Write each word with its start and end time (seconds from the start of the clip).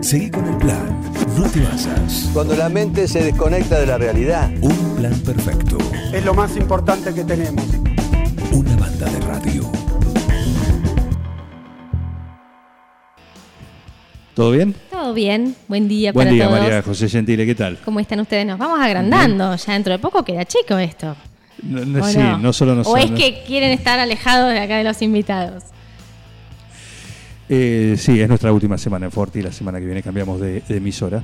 Seguí 0.00 0.30
con 0.30 0.46
el 0.48 0.56
plan. 0.56 1.00
No 1.38 1.44
te 1.48 1.60
basas. 1.60 2.28
Cuando 2.32 2.54
la 2.56 2.68
mente 2.68 3.06
se 3.06 3.22
desconecta 3.22 3.78
de 3.78 3.86
la 3.86 3.98
realidad. 3.98 4.50
Un 4.60 4.96
plan 4.96 5.14
perfecto. 5.20 5.78
Es 6.12 6.24
lo 6.24 6.34
más 6.34 6.56
importante 6.56 7.14
que 7.14 7.24
tenemos. 7.24 7.64
Una 8.52 8.76
banda 8.76 9.06
de 9.08 9.20
radio. 9.20 9.62
¿Todo 14.34 14.50
bien? 14.52 14.74
Todo 14.90 15.12
bien, 15.12 15.54
buen 15.68 15.88
día 15.88 16.10
Buen 16.12 16.26
para 16.28 16.34
día, 16.34 16.46
todos. 16.48 16.60
María 16.60 16.82
José 16.82 17.08
Gentile, 17.08 17.44
¿qué 17.44 17.54
tal? 17.54 17.78
¿Cómo 17.84 18.00
están 18.00 18.18
ustedes? 18.20 18.46
Nos 18.46 18.58
vamos 18.58 18.80
agrandando, 18.80 19.54
ya 19.54 19.72
dentro 19.74 19.92
de 19.92 19.98
poco 19.98 20.24
queda 20.24 20.44
chico 20.46 20.78
esto. 20.78 21.14
No, 21.62 21.84
no- 21.84 22.02
¿o 22.02 22.08
sí, 22.08 22.18
no, 22.40 22.52
solo 22.54 22.72
O 22.72 22.76
nosotros. 22.76 23.04
es 23.04 23.10
que 23.12 23.44
quieren 23.46 23.70
estar 23.72 23.98
alejados 23.98 24.50
de 24.52 24.58
acá 24.58 24.78
de 24.78 24.84
los 24.84 25.02
invitados. 25.02 25.64
Eh, 27.54 27.96
sí, 27.98 28.18
es 28.18 28.26
nuestra 28.28 28.50
última 28.50 28.78
semana 28.78 29.04
en 29.04 29.12
Forti, 29.12 29.42
la 29.42 29.52
semana 29.52 29.78
que 29.78 29.84
viene 29.84 30.02
cambiamos 30.02 30.40
de, 30.40 30.62
de 30.62 30.76
emisora. 30.78 31.22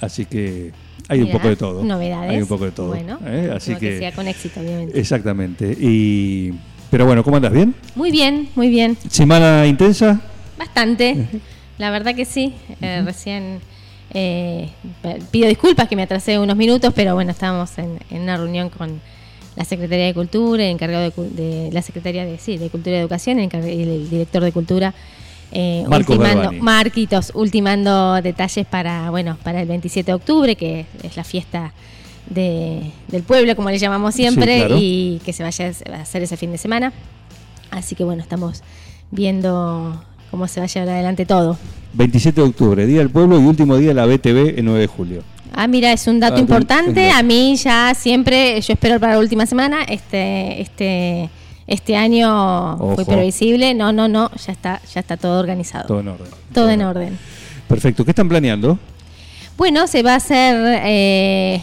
Así 0.00 0.24
que 0.24 0.72
hay 1.08 1.20
un 1.20 1.30
poco 1.30 1.46
de 1.46 1.56
todo. 1.56 1.84
Novedades. 1.84 2.30
Hay 2.30 2.40
un 2.40 2.48
poco 2.48 2.64
de 2.64 2.70
todo. 2.70 2.88
Bueno, 2.88 3.18
¿eh? 3.26 3.52
así 3.54 3.74
que, 3.74 3.80
que, 3.80 3.98
sea 3.98 4.12
con 4.12 4.26
éxito, 4.26 4.60
obviamente. 4.60 4.98
exactamente. 4.98 5.76
Y 5.78 6.54
pero 6.90 7.04
bueno, 7.04 7.22
¿cómo 7.22 7.36
andas? 7.36 7.52
¿Bien? 7.52 7.74
Muy 7.96 8.10
bien, 8.10 8.48
muy 8.54 8.70
bien. 8.70 8.96
Semana 9.10 9.66
intensa. 9.66 10.22
Bastante. 10.58 11.26
La 11.76 11.90
verdad 11.90 12.14
que 12.14 12.24
sí. 12.24 12.54
Eh, 12.80 13.02
recién 13.04 13.60
eh, 14.14 14.70
pido 15.30 15.48
disculpas 15.48 15.86
que 15.86 15.96
me 15.96 16.02
atrasé 16.02 16.38
unos 16.38 16.56
minutos, 16.56 16.94
pero 16.96 17.12
bueno, 17.12 17.32
estábamos 17.32 17.76
en, 17.76 17.98
en 18.08 18.22
una 18.22 18.38
reunión 18.38 18.70
con 18.70 19.02
la 19.54 19.66
Secretaría 19.66 20.06
de 20.06 20.14
Cultura, 20.14 20.64
el 20.64 20.70
encargado 20.70 21.10
de, 21.10 21.30
de 21.30 21.70
la 21.72 21.82
Secretaría 21.82 22.24
de, 22.24 22.38
sí, 22.38 22.56
de 22.56 22.70
Cultura 22.70 22.96
y 22.96 23.00
Educación, 23.00 23.38
el, 23.38 23.54
el 23.54 24.08
director 24.08 24.42
de 24.42 24.52
Cultura. 24.52 24.94
Eh, 25.52 25.84
ultimando. 25.90 26.52
Marquitos, 26.60 27.32
ultimando 27.34 28.20
detalles 28.22 28.66
para, 28.66 29.10
bueno, 29.10 29.36
para 29.42 29.60
el 29.62 29.68
27 29.68 30.06
de 30.10 30.14
octubre, 30.14 30.56
que 30.56 30.86
es 31.02 31.16
la 31.16 31.24
fiesta 31.24 31.72
de- 32.28 32.90
del 33.08 33.22
pueblo, 33.22 33.56
como 33.56 33.70
le 33.70 33.78
llamamos 33.78 34.14
siempre, 34.14 34.54
Sí, 34.54 34.58
claro. 34.66 34.76
y 34.78 35.20
que 35.24 35.32
se 35.32 35.42
vaya 35.42 35.72
a 35.92 36.00
hacer 36.02 36.22
ese 36.22 36.36
fin 36.36 36.52
de 36.52 36.58
semana. 36.58 36.92
Así 37.70 37.94
que 37.94 38.04
bueno, 38.04 38.22
estamos 38.22 38.62
viendo 39.10 40.02
cómo 40.30 40.46
se 40.48 40.60
va 40.60 40.64
a 40.64 40.68
llevar 40.68 40.88
adelante 40.90 41.26
todo. 41.26 41.58
27 41.94 42.40
de 42.42 42.46
octubre, 42.46 42.86
Día 42.86 42.98
del 42.98 43.10
Pueblo 43.10 43.40
y 43.40 43.44
último 43.44 43.76
día 43.78 43.88
de 43.88 43.94
la 43.94 44.04
BTV 44.06 44.58
el 44.58 44.64
9 44.64 44.80
de 44.80 44.86
julio. 44.86 45.22
Ah, 45.54 45.66
mira, 45.66 45.90
es 45.92 46.06
un 46.06 46.20
dato 46.20 46.36
Ah, 46.36 46.40
importante. 46.40 47.10
A 47.10 47.22
mí 47.22 47.56
ya 47.56 47.94
siempre, 47.94 48.60
yo 48.60 48.74
espero 48.74 49.00
para 49.00 49.14
la 49.14 49.18
última 49.18 49.46
semana, 49.46 49.82
este, 49.84 50.60
este, 50.60 51.30
este 51.68 51.94
año 51.96 52.74
Ojo. 52.74 52.96
fue 52.96 53.04
previsible. 53.06 53.74
No, 53.74 53.92
no, 53.92 54.08
no, 54.08 54.30
ya 54.44 54.52
está, 54.52 54.80
ya 54.92 55.00
está 55.00 55.16
todo 55.16 55.38
organizado. 55.38 55.86
Todo 55.86 56.00
en 56.00 56.08
orden. 56.08 56.26
Todo 56.52 56.70
en 56.70 56.82
orden. 56.82 57.18
Perfecto. 57.68 58.04
¿Qué 58.04 58.10
están 58.10 58.28
planeando? 58.28 58.78
Bueno, 59.56 59.86
se 59.86 60.02
va 60.02 60.14
a 60.14 60.16
hacer 60.16 60.80
eh, 60.84 61.60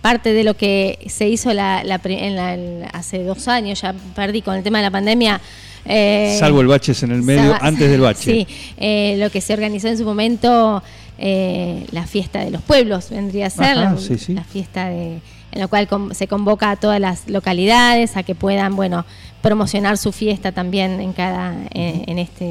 parte 0.00 0.32
de 0.32 0.44
lo 0.44 0.54
que 0.54 0.98
se 1.08 1.28
hizo 1.28 1.52
la, 1.52 1.82
la 1.84 2.00
en 2.04 2.36
la- 2.36 2.54
en- 2.54 2.84
hace 2.92 3.22
dos 3.24 3.48
años, 3.48 3.80
ya 3.82 3.94
perdí 4.14 4.42
con 4.42 4.54
el 4.56 4.62
tema 4.62 4.78
de 4.78 4.84
la 4.84 4.90
pandemia. 4.90 5.40
eh, 5.84 6.36
Salvo 6.38 6.60
el 6.60 6.66
baches 6.68 7.02
en 7.02 7.10
el 7.12 7.22
medio, 7.22 7.56
antes 7.60 7.90
del 7.90 8.00
bache. 8.00 8.32
Sí, 8.32 8.46
eh, 8.76 9.16
lo 9.18 9.30
que 9.30 9.40
se 9.40 9.52
organizó 9.54 9.88
en 9.88 9.98
su 9.98 10.04
momento, 10.04 10.82
eh, 11.18 11.84
la 11.92 12.06
fiesta 12.06 12.44
de 12.44 12.50
los 12.50 12.62
pueblos, 12.62 13.10
vendría 13.10 13.46
a 13.46 13.50
ser 13.50 13.64
Ajá, 13.76 13.92
la, 13.92 13.98
sí, 13.98 14.16
sí. 14.18 14.34
la 14.34 14.44
fiesta 14.44 14.88
de, 14.88 15.18
en 15.52 15.60
la 15.60 15.66
cual 15.66 15.88
se 16.12 16.26
convoca 16.28 16.70
a 16.70 16.76
todas 16.76 17.00
las 17.00 17.28
localidades 17.28 18.16
a 18.16 18.22
que 18.22 18.34
puedan, 18.34 18.76
bueno, 18.76 19.04
promocionar 19.42 19.96
su 19.98 20.12
fiesta 20.12 20.52
también 20.52 21.00
en 21.00 21.12
cada, 21.12 21.54
en, 21.72 22.04
en 22.06 22.18
este, 22.18 22.44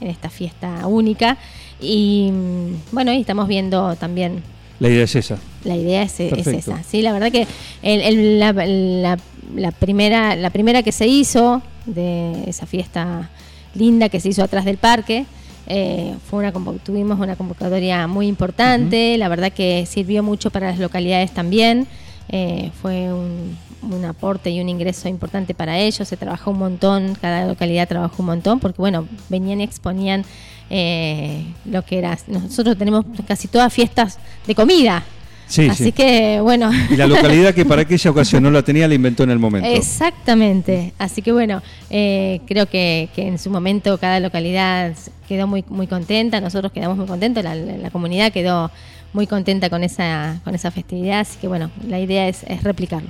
en 0.00 0.08
esta 0.08 0.28
fiesta 0.30 0.86
única. 0.86 1.36
Y 1.80 2.30
mm, 2.32 2.74
bueno, 2.92 3.12
y 3.12 3.20
estamos 3.20 3.46
viendo 3.48 3.94
también 3.96 4.42
La 4.80 4.88
idea 4.88 5.04
es 5.04 5.14
esa. 5.14 5.38
la 5.64 5.76
idea 5.76 6.02
es, 6.02 6.18
es 6.20 6.46
esa, 6.46 6.82
sí, 6.82 7.02
la 7.02 7.12
verdad 7.12 7.30
que 7.30 7.46
el- 7.82 8.00
el- 8.00 8.38
la, 8.38 8.52
la- 8.52 9.18
la 9.54 9.70
primera, 9.70 10.34
la 10.36 10.50
primera 10.50 10.82
que 10.82 10.90
se 10.92 11.06
hizo 11.06 11.62
de 11.86 12.48
esa 12.48 12.66
fiesta 12.66 13.30
linda 13.74 14.08
que 14.08 14.18
se 14.18 14.30
hizo 14.30 14.42
atrás 14.42 14.64
del 14.64 14.78
parque, 14.78 15.24
eh, 15.68 16.14
fue 16.28 16.40
una 16.40 16.52
tuvimos 16.82 17.18
una 17.20 17.36
convocatoria 17.36 18.06
muy 18.08 18.26
importante, 18.26 19.16
la 19.18 19.28
verdad 19.28 19.52
que 19.52 19.84
sirvió 19.86 20.22
mucho 20.22 20.50
para 20.50 20.70
las 20.70 20.78
localidades 20.80 21.32
también, 21.32 21.86
eh, 22.28 22.70
fue 22.82 23.12
un, 23.12 23.56
un 23.82 24.04
aporte 24.04 24.50
y 24.50 24.60
un 24.60 24.68
ingreso 24.68 25.08
importante 25.08 25.54
para 25.54 25.78
ellos, 25.78 26.06
se 26.08 26.16
trabajó 26.16 26.50
un 26.50 26.58
montón, 26.58 27.16
cada 27.20 27.46
localidad 27.46 27.86
trabajó 27.88 28.16
un 28.22 28.26
montón, 28.26 28.58
porque 28.60 28.78
bueno, 28.82 29.06
venían 29.28 29.60
y 29.60 29.64
exponían 29.64 30.24
eh, 30.70 31.44
lo 31.64 31.82
que 31.82 31.98
era, 31.98 32.18
nosotros 32.26 32.76
tenemos 32.76 33.04
casi 33.26 33.48
todas 33.48 33.72
fiestas 33.72 34.18
de 34.46 34.54
comida, 34.54 35.04
Sí, 35.48 35.68
Así 35.68 35.84
sí. 35.84 35.92
que, 35.92 36.40
bueno. 36.40 36.72
Y 36.90 36.96
la 36.96 37.06
localidad 37.06 37.54
que 37.54 37.64
para 37.64 37.82
aquella 37.82 38.10
ocasión 38.10 38.42
no 38.42 38.50
la 38.50 38.62
tenía, 38.64 38.88
la 38.88 38.94
inventó 38.96 39.22
en 39.22 39.30
el 39.30 39.38
momento. 39.38 39.68
Exactamente. 39.68 40.92
Así 40.98 41.22
que, 41.22 41.30
bueno, 41.30 41.62
eh, 41.88 42.40
creo 42.48 42.66
que, 42.66 43.08
que 43.14 43.28
en 43.28 43.38
su 43.38 43.48
momento 43.48 43.96
cada 43.98 44.18
localidad 44.18 44.92
quedó 45.28 45.46
muy, 45.46 45.64
muy 45.68 45.86
contenta. 45.86 46.40
Nosotros 46.40 46.72
quedamos 46.72 46.96
muy 46.96 47.06
contentos. 47.06 47.44
La, 47.44 47.54
la- 47.54 47.76
la 47.78 47.90
comunidad 47.90 48.32
quedó 48.32 48.72
muy 49.16 49.26
contenta 49.26 49.68
con 49.70 49.82
esa, 49.82 50.40
con 50.44 50.54
esa 50.54 50.70
festividad. 50.70 51.20
Así 51.20 51.38
que, 51.40 51.48
bueno, 51.48 51.70
la 51.88 51.98
idea 51.98 52.28
es, 52.28 52.44
es 52.44 52.62
replicarlo. 52.62 53.08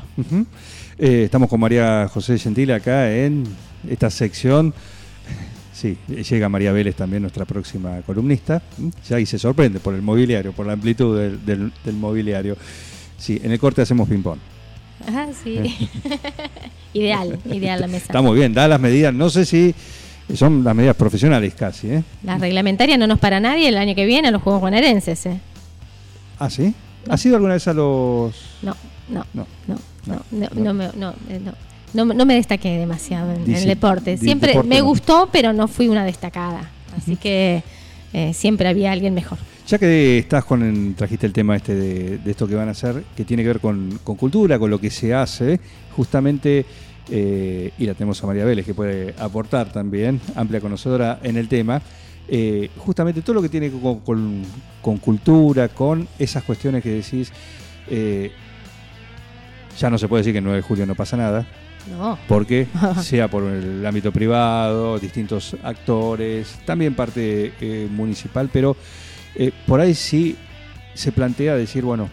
Eh, 0.99 1.25
estamos 1.25 1.51
con 1.51 1.61
María 1.61 2.09
José 2.09 2.39
Gentile 2.39 2.73
acá 2.75 3.13
en 3.13 3.45
esta 3.91 4.09
sección. 4.09 4.73
Sí, 5.75 5.99
llega 6.31 6.49
María 6.49 6.73
Vélez 6.73 6.95
también, 6.95 7.21
nuestra 7.23 7.45
próxima 7.45 8.01
columnista. 8.07 8.63
Ya 9.09 9.17
ahí 9.17 9.27
se 9.27 9.39
sorprende 9.39 9.81
por 9.81 9.95
el 9.95 10.01
mobiliario, 10.01 10.53
por 10.53 10.65
la 10.67 10.73
amplitud 10.73 11.19
del, 11.19 11.45
del- 11.45 11.73
del 11.85 11.95
mobiliario. 11.97 12.57
Sí, 13.19 13.39
en 13.43 13.51
el 13.53 13.59
corte 13.59 13.83
hacemos 13.83 14.09
ping-pong. 14.09 14.39
Ajá, 15.07 15.27
sí. 15.45 15.59
ideal, 16.95 17.39
ideal 17.53 17.81
la 17.81 17.89
mesa. 17.89 18.07
Está 18.07 18.23
muy 18.23 18.39
bien, 18.39 18.55
da 18.55 18.69
las 18.69 18.81
medidas. 18.81 19.13
No 19.13 19.29
sé 19.29 19.45
si 19.45 19.75
son 20.35 20.65
las 20.65 20.75
medidas 20.75 20.97
profesionales 20.97 21.53
casi, 21.55 21.89
¿eh? 21.89 22.03
La 22.23 22.39
reglamentaria 22.39 22.97
no 22.97 23.07
nos 23.07 23.19
para 23.19 23.39
nadie 23.41 23.69
el 23.69 23.77
año 23.77 23.95
que 23.95 24.07
viene 24.07 24.29
a 24.29 24.31
los 24.31 24.41
Juegos 24.43 24.63
Bonaerenses. 24.63 25.27
¿eh? 25.27 25.39
Ah, 26.39 26.51
¿sí? 26.51 26.75
¿Has 27.09 27.25
ido 27.25 27.37
alguna 27.37 27.55
vez 27.55 27.67
a 27.69 27.73
los...? 27.73 28.35
No, 28.63 28.75
no, 29.09 29.25
No. 29.35 29.47
no, 29.69 29.77
no, 30.07 30.23
no, 30.31 30.49
no. 30.55 30.63
no 30.63 30.75
me, 30.75 30.89
no, 30.97 31.11
eh, 31.29 31.41
no. 31.45 31.53
No, 31.95 32.05
me- 32.05 32.15
no 32.15 32.27
me 32.27 32.35
destaqué 32.35 32.77
demasiado 32.79 33.31
en, 33.31 33.39
en 33.39 33.45
Dice- 33.47 33.63
el 33.63 33.69
deporte. 33.69 34.17
Siempre 34.19 34.49
deporte 34.51 34.69
me 34.69 34.79
no. 34.81 34.85
gustó, 34.87 35.29
pero 35.33 35.53
no 35.53 35.67
fui 35.69 35.89
una 35.89 36.05
destacada. 36.05 36.69
Así 36.97 37.17
que 37.17 37.63
eh, 38.13 38.35
siempre 38.35 38.69
había 38.69 38.93
alguien 38.93 39.15
mejor. 39.15 39.39
Ya 39.67 39.79
que 39.79 40.19
estás 40.19 40.45
con, 40.45 40.95
trajiste 40.95 41.27
el 41.27 41.33
tema 41.33 41.57
este 41.57 41.75
de, 41.75 42.19
de 42.19 42.31
esto 42.31 42.47
que 42.47 42.55
van 42.55 42.69
a 42.69 42.73
hacer, 42.73 43.03
que 43.17 43.25
tiene 43.25 43.43
que 43.43 43.49
ver 43.49 43.61
con, 43.61 43.99
con 44.05 44.17
cultura, 44.17 44.59
con 44.59 44.71
lo 44.71 44.79
que 44.81 44.91
se 44.91 45.15
hace, 45.15 45.59
justamente, 45.97 46.67
eh, 47.11 47.73
y 47.79 47.87
la 47.87 47.95
tenemos 47.95 48.23
a 48.23 48.27
María 48.27 48.45
Vélez, 48.45 48.67
que 48.67 48.75
puede 48.75 49.15
aportar 49.19 49.73
también, 49.73 50.21
amplia 50.35 50.61
conocedora 50.61 51.19
en 51.23 51.37
el 51.37 51.49
tema, 51.49 51.81
eh, 52.29 52.71
justamente 52.77 53.23
todo 53.23 53.35
lo 53.35 53.43
que 53.43 53.49
tiene 53.49 53.71
con, 53.71 54.01
con- 54.01 54.43
con 54.83 54.97
cultura, 54.99 55.69
con 55.69 56.07
esas 56.19 56.43
cuestiones 56.45 56.83
que 56.83 56.91
decís, 56.91 57.33
eh, 57.89 58.31
ya 59.79 59.91
no 59.91 59.99
se 59.99 60.09
puede 60.09 60.21
decir 60.23 60.33
que 60.33 60.39
el 60.39 60.45
9 60.45 60.57
de 60.59 60.63
julio 60.63 60.87
no 60.87 60.95
pasa 60.95 61.17
nada, 61.17 61.47
No. 61.91 62.19
porque 62.29 62.67
sea 63.03 63.29
por 63.29 63.45
el 63.45 63.85
ámbito 63.87 64.11
privado, 64.13 64.99
distintos 64.99 65.57
actores, 65.63 66.59
también 66.65 66.95
parte 66.95 67.53
eh, 67.61 67.89
municipal, 67.91 68.49
pero 68.53 68.77
por 69.67 69.81
ahí 69.81 69.95
sí 69.95 70.35
se 70.95 71.13
plantea 71.13 71.55
decir, 71.57 71.85
bueno, 71.85 72.09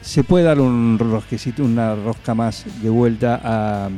se 0.00 0.24
puede 0.24 0.44
dar 0.44 0.58
un 0.60 0.98
rosquecito, 0.98 1.62
una 1.64 1.94
rosca 1.94 2.34
más 2.34 2.64
de 2.82 2.88
vuelta 2.88 3.40
a 3.44 3.90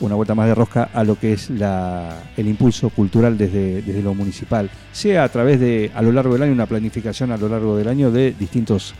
una 0.00 0.14
vuelta 0.14 0.34
más 0.34 0.46
de 0.46 0.54
rosca 0.54 0.90
a 0.92 1.04
lo 1.04 1.18
que 1.18 1.32
es 1.32 1.50
el 1.50 2.48
impulso 2.48 2.90
cultural 2.90 3.38
desde, 3.38 3.82
desde 3.82 4.02
lo 4.02 4.14
municipal, 4.14 4.70
sea 4.92 5.24
a 5.24 5.28
través 5.28 5.60
de, 5.60 5.90
a 5.94 6.02
lo 6.02 6.12
largo 6.12 6.34
del 6.34 6.42
año, 6.42 6.52
una 6.52 6.66
planificación 6.66 7.32
a 7.32 7.36
lo 7.36 7.48
largo 7.48 7.76
del 7.76 7.88
año 7.88 8.10
de 8.10 8.32
distintos 8.38 8.94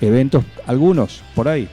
eventos, 0.00 0.44
algunos 0.66 1.22
por 1.34 1.48
ahí, 1.48 1.68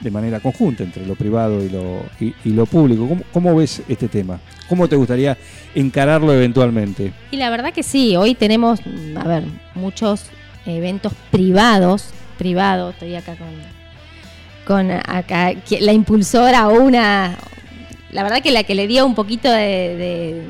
de 0.00 0.10
manera 0.10 0.40
conjunta 0.40 0.84
entre 0.84 1.06
lo 1.06 1.14
privado 1.14 1.62
y 1.62 1.68
lo, 1.70 2.02
y, 2.20 2.50
lo 2.50 2.66
público. 2.66 3.08
¿Cómo, 3.08 3.22
cómo 3.32 3.56
ves 3.56 3.82
este 3.88 4.08
tema? 4.08 4.38
¿Cómo 4.68 4.88
te 4.88 4.96
gustaría 4.96 5.36
encararlo 5.74 6.32
eventualmente? 6.32 7.12
Y 7.30 7.36
la 7.36 7.50
verdad 7.50 7.72
que 7.72 7.82
sí, 7.82 8.16
hoy 8.16 8.34
tenemos, 8.34 8.80
a 9.16 9.26
ver, 9.26 9.44
muchos 9.74 10.26
eventos 10.66 11.12
privados, 11.30 12.10
privados, 12.36 12.94
estoy 12.94 13.16
acá 13.16 13.34
con, 13.36 13.48
con 14.66 14.90
acá, 14.90 15.52
la 15.80 15.92
impulsora 15.92 16.68
o 16.68 16.80
una, 16.80 17.36
la 18.12 18.22
verdad 18.22 18.42
que 18.42 18.50
la 18.50 18.64
que 18.64 18.74
le 18.74 18.86
dio 18.86 19.04
un 19.04 19.14
poquito 19.14 19.50
de, 19.50 19.96
de, 19.96 20.42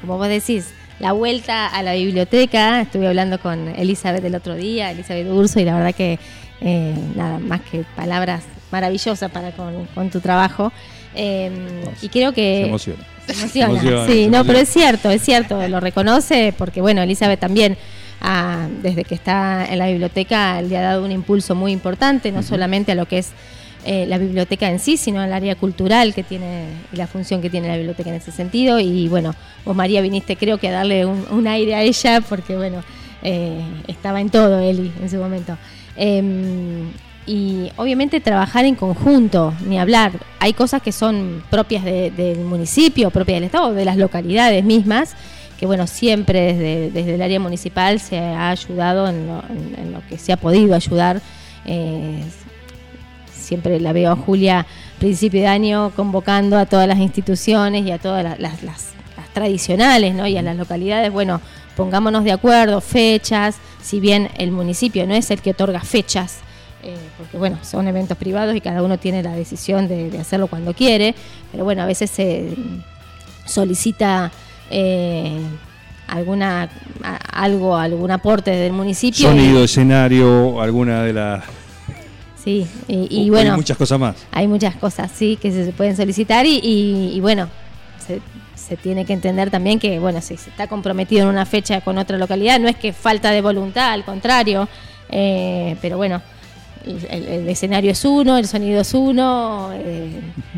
como 0.00 0.18
vos 0.18 0.28
decís, 0.28 0.72
la 0.98 1.12
vuelta 1.12 1.66
a 1.66 1.82
la 1.82 1.94
biblioteca, 1.94 2.80
estuve 2.80 3.08
hablando 3.08 3.40
con 3.40 3.68
Elizabeth 3.68 4.24
el 4.24 4.34
otro 4.34 4.54
día, 4.54 4.92
Elizabeth 4.92 5.26
Urso, 5.28 5.58
y 5.58 5.64
la 5.64 5.74
verdad 5.74 5.94
que 5.94 6.18
eh, 6.60 6.94
nada 7.16 7.38
más 7.40 7.60
que 7.62 7.84
palabras 7.96 8.44
maravillosas 8.70 9.30
para 9.30 9.50
con, 9.52 9.86
con 9.94 10.10
tu 10.10 10.20
trabajo. 10.20 10.72
Eh, 11.14 11.50
y 12.00 12.08
creo 12.08 12.32
que... 12.32 12.60
Se 12.62 12.68
emociona. 12.68 13.04
Se 13.26 13.32
emociona, 13.32 13.70
emociona, 13.72 14.06
sí, 14.06 14.12
se 14.12 14.16
no, 14.16 14.22
emociona. 14.22 14.44
pero 14.44 14.58
es 14.58 14.68
cierto, 14.68 15.10
es 15.10 15.22
cierto, 15.22 15.68
lo 15.68 15.80
reconoce 15.80 16.54
porque, 16.56 16.80
bueno, 16.80 17.02
Elizabeth 17.02 17.40
también, 17.40 17.76
ah, 18.20 18.68
desde 18.82 19.04
que 19.04 19.14
está 19.14 19.66
en 19.68 19.78
la 19.78 19.88
biblioteca, 19.88 20.62
le 20.62 20.76
ha 20.76 20.82
dado 20.82 21.04
un 21.04 21.12
impulso 21.12 21.54
muy 21.54 21.72
importante, 21.72 22.32
no 22.32 22.42
solamente 22.42 22.92
a 22.92 22.94
lo 22.94 23.06
que 23.06 23.18
es 23.18 23.32
eh, 23.84 24.06
la 24.06 24.18
biblioteca 24.18 24.68
en 24.70 24.78
sí, 24.78 24.96
sino 24.96 25.20
al 25.20 25.32
área 25.32 25.54
cultural 25.56 26.14
que 26.14 26.22
tiene 26.22 26.66
y 26.92 26.96
la 26.96 27.06
función 27.06 27.40
que 27.42 27.50
tiene 27.50 27.68
la 27.68 27.76
biblioteca 27.76 28.10
en 28.10 28.16
ese 28.16 28.30
sentido. 28.32 28.78
Y 28.80 29.08
bueno, 29.08 29.34
vos 29.64 29.74
María 29.76 30.00
viniste 30.00 30.36
creo 30.36 30.58
que 30.58 30.68
a 30.68 30.72
darle 30.72 31.04
un, 31.06 31.24
un 31.30 31.46
aire 31.48 31.74
a 31.74 31.82
ella 31.82 32.20
porque 32.20 32.56
bueno, 32.56 32.82
eh, 33.22 33.60
estaba 33.88 34.20
en 34.20 34.30
todo 34.30 34.58
Eli 34.60 34.92
en 35.00 35.10
su 35.10 35.16
momento. 35.16 35.56
Em, 35.96 36.90
y 37.26 37.70
obviamente 37.76 38.20
trabajar 38.20 38.64
en 38.64 38.74
conjunto, 38.74 39.54
ni 39.66 39.78
hablar. 39.78 40.12
Hay 40.40 40.52
cosas 40.54 40.82
que 40.82 40.90
son 40.90 41.42
propias 41.50 41.84
de- 41.84 42.10
del 42.10 42.38
municipio, 42.40 43.10
propias 43.10 43.36
del 43.36 43.44
Estado, 43.44 43.72
de 43.74 43.84
las 43.84 43.96
localidades 43.96 44.64
mismas, 44.64 45.14
que 45.58 45.66
bueno, 45.66 45.86
siempre 45.86 46.40
desde, 46.54 46.90
desde 46.90 47.14
el 47.14 47.22
área 47.22 47.38
municipal 47.38 48.00
se 48.00 48.18
ha 48.18 48.50
ayudado 48.50 49.08
en 49.08 49.28
lo, 49.28 49.42
en- 49.48 49.74
en 49.86 49.92
lo 49.92 50.02
que 50.08 50.18
se 50.18 50.32
ha 50.32 50.36
podido 50.36 50.74
ayudar. 50.74 51.20
Eh, 51.64 52.24
siempre 53.52 53.78
la 53.80 53.92
veo 53.92 54.10
a 54.10 54.16
Julia 54.16 54.66
principio 54.98 55.42
de 55.42 55.46
año 55.46 55.92
convocando 55.94 56.56
a 56.56 56.64
todas 56.64 56.88
las 56.88 56.98
instituciones 56.98 57.84
y 57.84 57.90
a 57.90 57.98
todas 57.98 58.38
las, 58.40 58.92
tradicionales 59.34 60.14
¿no? 60.14 60.26
y 60.26 60.38
a 60.38 60.42
las 60.42 60.56
localidades, 60.56 61.12
bueno, 61.12 61.38
pongámonos 61.76 62.24
de 62.24 62.32
acuerdo, 62.32 62.80
fechas, 62.80 63.56
si 63.82 64.00
bien 64.00 64.30
el 64.38 64.52
municipio 64.52 65.06
no 65.06 65.14
es 65.14 65.30
el 65.30 65.42
que 65.42 65.50
otorga 65.50 65.80
fechas, 65.80 66.38
eh, 66.82 66.96
porque 67.18 67.36
bueno, 67.36 67.58
son 67.62 67.88
eventos 67.88 68.16
privados 68.16 68.56
y 68.56 68.62
cada 68.62 68.82
uno 68.82 68.98
tiene 68.98 69.22
la 69.22 69.34
decisión 69.34 69.86
de, 69.86 70.18
hacerlo 70.18 70.46
cuando 70.46 70.72
quiere, 70.72 71.14
pero 71.50 71.64
bueno, 71.64 71.82
a 71.82 71.86
veces 71.86 72.10
se 72.10 72.54
solicita 73.44 74.32
eh, 74.70 75.40
alguna 76.08 76.70
algo, 77.32 77.76
algún 77.76 78.10
aporte 78.10 78.50
del 78.50 78.72
municipio. 78.72 79.28
Sonido, 79.28 79.64
escenario, 79.64 80.60
alguna 80.60 81.02
de 81.02 81.12
las. 81.12 81.61
Sí, 82.42 82.66
y, 82.88 83.06
y 83.10 83.20
Hay 83.22 83.30
bueno, 83.30 83.56
muchas 83.56 83.76
cosas 83.76 83.98
más. 84.00 84.16
hay 84.32 84.48
muchas 84.48 84.74
cosas, 84.76 85.10
sí, 85.14 85.38
que 85.40 85.52
se 85.52 85.72
pueden 85.72 85.96
solicitar 85.96 86.44
y, 86.44 86.58
y- 86.62 87.12
y 87.14 87.20
bueno, 87.20 87.48
se, 88.04 88.20
se 88.56 88.76
tiene 88.76 89.04
que 89.04 89.12
entender 89.12 89.50
también 89.50 89.78
que, 89.78 89.98
bueno, 90.00 90.20
si 90.20 90.36
se 90.36 90.50
está 90.50 90.66
comprometido 90.66 91.22
en 91.22 91.28
una 91.28 91.46
fecha 91.46 91.80
con 91.82 91.98
otra 91.98 92.18
localidad, 92.18 92.58
no 92.58 92.68
es 92.68 92.76
que 92.76 92.92
falta 92.92 93.30
de 93.30 93.40
voluntad, 93.42 93.92
al 93.92 94.04
contrario, 94.04 94.68
eh, 95.08 95.76
pero 95.80 95.96
bueno, 95.98 96.20
el, 96.84 97.48
escenario 97.48 97.90
es 97.90 98.04
uno, 98.04 98.38
el 98.38 98.46
sonido 98.46 98.80
es 98.80 98.94
uno, 98.94 99.70
eh, 99.72 100.10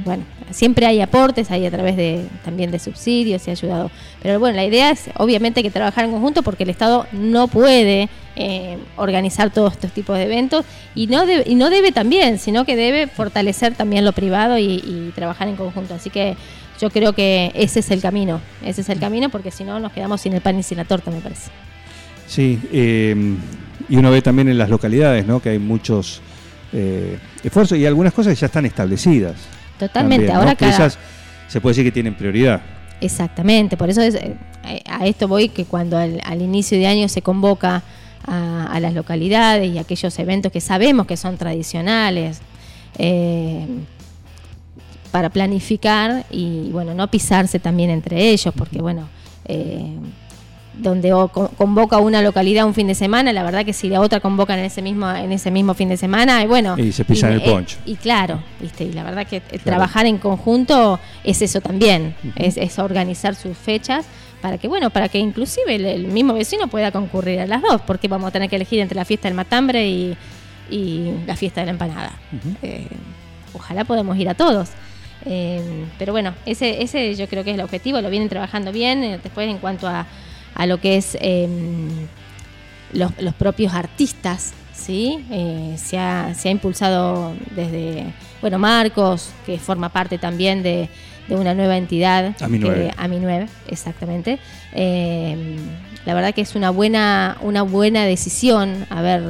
bueno, 0.05 0.25
siempre 0.50 0.87
hay 0.87 1.00
aportes, 1.00 1.50
hay 1.50 1.67
a 1.67 1.71
través 1.71 1.97
de 1.97 2.25
también 2.44 2.71
de 2.71 2.79
subsidios, 2.79 3.47
ha 3.49 3.50
ayudado, 3.53 3.91
pero 4.23 4.38
bueno, 4.38 4.56
la 4.56 4.65
idea 4.65 4.91
es 4.91 5.11
obviamente 5.17 5.62
que 5.62 5.71
trabajar 5.71 6.05
en 6.05 6.12
conjunto 6.12 6.43
porque 6.43 6.65
el 6.65 6.71
Estado 6.71 7.06
no 7.12 7.49
puede 7.49 8.09
eh, 8.37 8.79
organizar 8.97 9.53
todos 9.53 9.73
estos 9.73 9.93
tipos 9.93 10.17
de 10.17 10.25
eventos 10.25 10.65
y 10.94 11.06
no, 11.06 11.26
debe, 11.26 11.44
y 11.47 11.55
no 11.55 11.71
debe 11.71 11.93
también, 11.93 12.38
sino 12.38 12.65
que 12.65 12.77
debe 12.77 13.06
fortalecer 13.06 13.75
también 13.75 14.05
lo 14.05 14.12
privado 14.12 14.59
y, 14.59 14.82
y 14.85 15.12
trabajar 15.15 15.49
en 15.49 15.56
conjunto. 15.56 15.94
Así 15.94 16.11
que 16.11 16.37
yo 16.81 16.91
creo 16.91 17.12
que 17.12 17.53
ese 17.55 17.81
es 17.81 17.91
el 17.91 18.00
camino, 18.00 18.41
ese 18.65 18.81
es 18.81 18.88
el 18.88 18.99
camino 18.99 19.29
porque 19.29 19.50
si 19.50 19.65
no 19.65 19.79
nos 19.81 19.93
quedamos 19.93 20.20
sin 20.20 20.32
el 20.32 20.41
pan 20.41 20.59
y 20.59 20.62
sin 20.62 20.79
la 20.79 20.85
torta, 20.85 21.11
me 21.11 21.20
parece. 21.20 21.50
Sí, 22.27 22.59
eh, 22.73 23.37
y 23.89 23.97
uno 23.97 24.11
ve 24.11 24.23
también 24.23 24.49
en 24.49 24.59
las 24.59 24.71
localidades 24.71 25.27
¿no? 25.27 25.41
que 25.41 25.51
hay 25.51 25.59
muchos 25.59 26.21
eh, 26.73 27.19
esfuerzos 27.43 27.79
y 27.79 27.87
algunas 27.87 28.13
cosas 28.13 28.39
ya 28.39 28.47
están 28.47 28.67
establecidas. 28.67 29.35
Totalmente, 29.79 30.27
también, 30.27 30.33
¿no? 30.33 30.39
ahora 30.41 30.55
Que 30.55 30.67
cada... 30.67 30.73
esas 30.73 30.99
se 31.49 31.61
puede 31.61 31.73
decir 31.73 31.85
que 31.85 31.93
tienen 31.93 32.15
prioridad. 32.15 32.61
Exactamente, 33.01 33.77
por 33.77 33.91
eso 33.91 34.01
es, 34.01 34.15
eh, 34.15 34.37
a 34.89 35.07
esto 35.07 35.29
voy 35.29 35.49
que 35.49 35.65
cuando 35.65 35.99
al, 35.99 36.21
al 36.25 36.41
inicio 36.41 36.79
de 36.79 36.87
año 36.87 37.09
se 37.09 37.23
convoca 37.23 37.83
a, 38.27 38.67
a 38.67 38.81
las 38.81 38.95
localidades 38.95 39.73
y 39.73 39.79
aquellos 39.79 40.19
eventos 40.19 40.51
que 40.51 40.61
sabemos 40.61 41.07
que 41.07 41.17
son 41.17 41.37
tradicionales 41.37 42.41
eh, 42.99 43.67
para 45.11 45.31
planificar 45.31 46.25
y 46.31 46.71
bueno 46.71 46.95
no 46.95 47.11
pisarse 47.11 47.59
también 47.59 47.91
entre 47.91 48.31
ellos 48.31 48.55
porque 48.57 48.81
bueno 48.81 49.09
eh, 49.45 49.97
donde 50.79 51.12
o 51.12 51.29
convoca 51.29 51.99
una 51.99 52.21
localidad 52.23 52.67
un 52.67 52.75
fin 52.75 52.87
de 52.87 52.94
semana, 52.94 53.32
la 53.32 53.43
verdad 53.43 53.65
que 53.65 53.73
si 53.73 53.88
la 53.88 54.00
otra 54.00 54.21
convocan 54.21 54.59
en 54.59 54.65
ese 54.65 54.82
mismo 54.82 55.11
en 55.11 55.31
ese 55.32 55.50
mismo 55.50 55.75
fin 55.75 55.88
de 55.88 55.97
semana, 55.97 56.43
y 56.43 56.47
bueno, 56.47 56.76
Y 56.79 56.93
se 56.93 57.05
pisan 57.05 57.32
el 57.32 57.43
poncho. 57.43 57.79
y 57.87 57.94
claro, 57.97 58.41
¿viste? 58.61 58.85
y 58.85 58.93
la 58.93 59.05
verdad 59.05 59.26
que 59.26 59.37
eh, 59.37 59.59
trabajar 59.62 60.06
en 60.06 60.19
conjunto 60.19 60.99
es 61.23 61.43
eso 61.43 61.61
también, 61.61 62.15
es, 62.37 62.56
es 62.56 62.79
organizar 62.79 63.35
sus 63.35 63.56
fechas 63.56 64.06
para 64.43 64.59
que 64.59 64.69
bueno, 64.69 64.91
para 64.91 65.09
que 65.09 65.19
inclusive 65.19 65.76
el, 65.76 65.85
el 65.87 66.06
mismo 66.09 66.35
vecino 66.35 66.67
pueda 66.69 66.91
concurrir 66.91 67.41
a 67.41 67.47
las 67.47 67.62
dos, 67.62 67.81
porque 67.82 68.09
vamos 68.09 68.29
a 68.29 68.31
tener 68.31 68.50
que 68.50 68.56
elegir 68.56 68.81
entre 68.81 68.97
la 68.97 69.05
fiesta 69.05 69.29
del 69.29 69.35
matambre 69.37 69.87
y, 69.88 70.17
y 70.70 71.12
la 71.27 71.37
fiesta 71.37 71.61
de 71.61 71.67
la 71.67 71.73
empanada. 71.73 72.12
Eh, 72.62 72.87
ojalá 73.55 73.85
podamos 73.85 74.17
ir 74.19 74.29
a 74.29 74.35
todos. 74.35 74.70
Eh, 75.27 75.87
pero 75.99 76.12
bueno, 76.12 76.35
ese, 76.44 76.82
ese 76.82 77.15
yo 77.15 77.27
creo 77.29 77.44
que 77.44 77.50
es 77.53 77.56
el 77.56 77.62
objetivo, 77.62 78.00
lo 78.03 78.11
vienen 78.11 78.29
trabajando 78.29 78.73
bien. 78.73 79.19
Después 79.23 79.49
en 79.49 79.56
cuanto 79.59 79.87
a, 79.88 80.06
a 80.55 80.67
lo 80.67 80.81
que 80.81 80.97
es 80.97 81.17
eh, 81.21 81.49
los, 82.93 83.12
los 83.19 83.35
propios 83.35 83.75
artistas, 83.75 84.53
¿sí? 84.73 85.25
Eh, 85.31 85.75
se, 85.77 85.99
ha, 85.99 86.33
se 86.35 86.49
ha 86.49 86.53
impulsado 86.53 87.35
desde, 87.55 88.05
bueno, 88.41 88.59
Marcos, 88.59 89.31
que 89.47 89.59
forma 89.59 89.89
parte 89.89 90.19
también 90.19 90.62
de, 90.62 90.89
de 91.29 91.35
una 91.37 91.55
nueva 91.55 91.77
entidad. 91.77 92.35
AMI 92.41 92.59
que- 92.59 92.65
9. 92.67 92.91
AMI 92.97 93.19
9, 93.21 93.47
exactamente. 93.69 94.39
Eh, 94.73 95.56
la 96.05 96.12
verdad 96.15 96.35
que 96.35 96.43
es 96.43 96.55
una 96.55 96.69
buena, 96.71 97.39
una 97.41 97.62
buena 97.62 98.05
decisión 98.05 98.87
haber, 98.91 99.23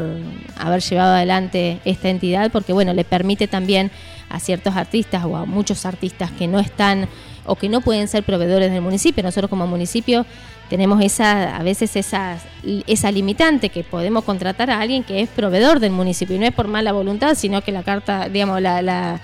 haber 0.57 0.83
llevado 0.83 1.15
adelante 1.15 1.79
esta 1.85 2.09
entidad 2.09 2.51
porque 2.51 2.73
bueno, 2.73 2.93
le 2.95 3.05
permite 3.05 3.47
también 3.47 3.93
a 4.35 4.41
ciertos 4.41 4.75
artistas 4.77 5.25
o 5.25 5.37
a 5.37 5.45
muchos 5.47 5.87
artistas 5.87 6.31
que 6.33 6.47
no 6.47 6.59
están 6.59 7.09
o 7.47 7.57
que 7.57 7.69
no 7.69 7.81
pueden 7.83 8.09
ser 8.09 8.23
proveedores 8.25 8.73
del 8.73 8.81
municipio. 8.81 9.23
Nosotros 9.23 9.51
como 9.51 9.67
municipio 9.67 10.25
tenemos 10.71 11.03
esa, 11.03 11.57
a 11.57 11.63
veces 11.63 11.95
esa, 11.97 12.39
esa 12.87 13.11
limitante 13.13 13.69
que 13.69 13.85
podemos 13.85 14.25
contratar 14.25 14.71
a 14.71 14.81
alguien 14.81 15.05
que 15.05 15.21
es 15.21 15.29
proveedor 15.29 15.79
del 15.79 15.93
municipio 15.93 16.37
y 16.37 16.39
no 16.39 16.47
es 16.47 16.55
por 16.55 16.69
mala 16.69 16.93
voluntad, 16.93 17.35
sino 17.35 17.61
que 17.61 17.71
la 17.73 17.83
carta, 17.83 18.29
digamos, 18.29 18.61
la, 18.63 18.81
la- 18.83 19.21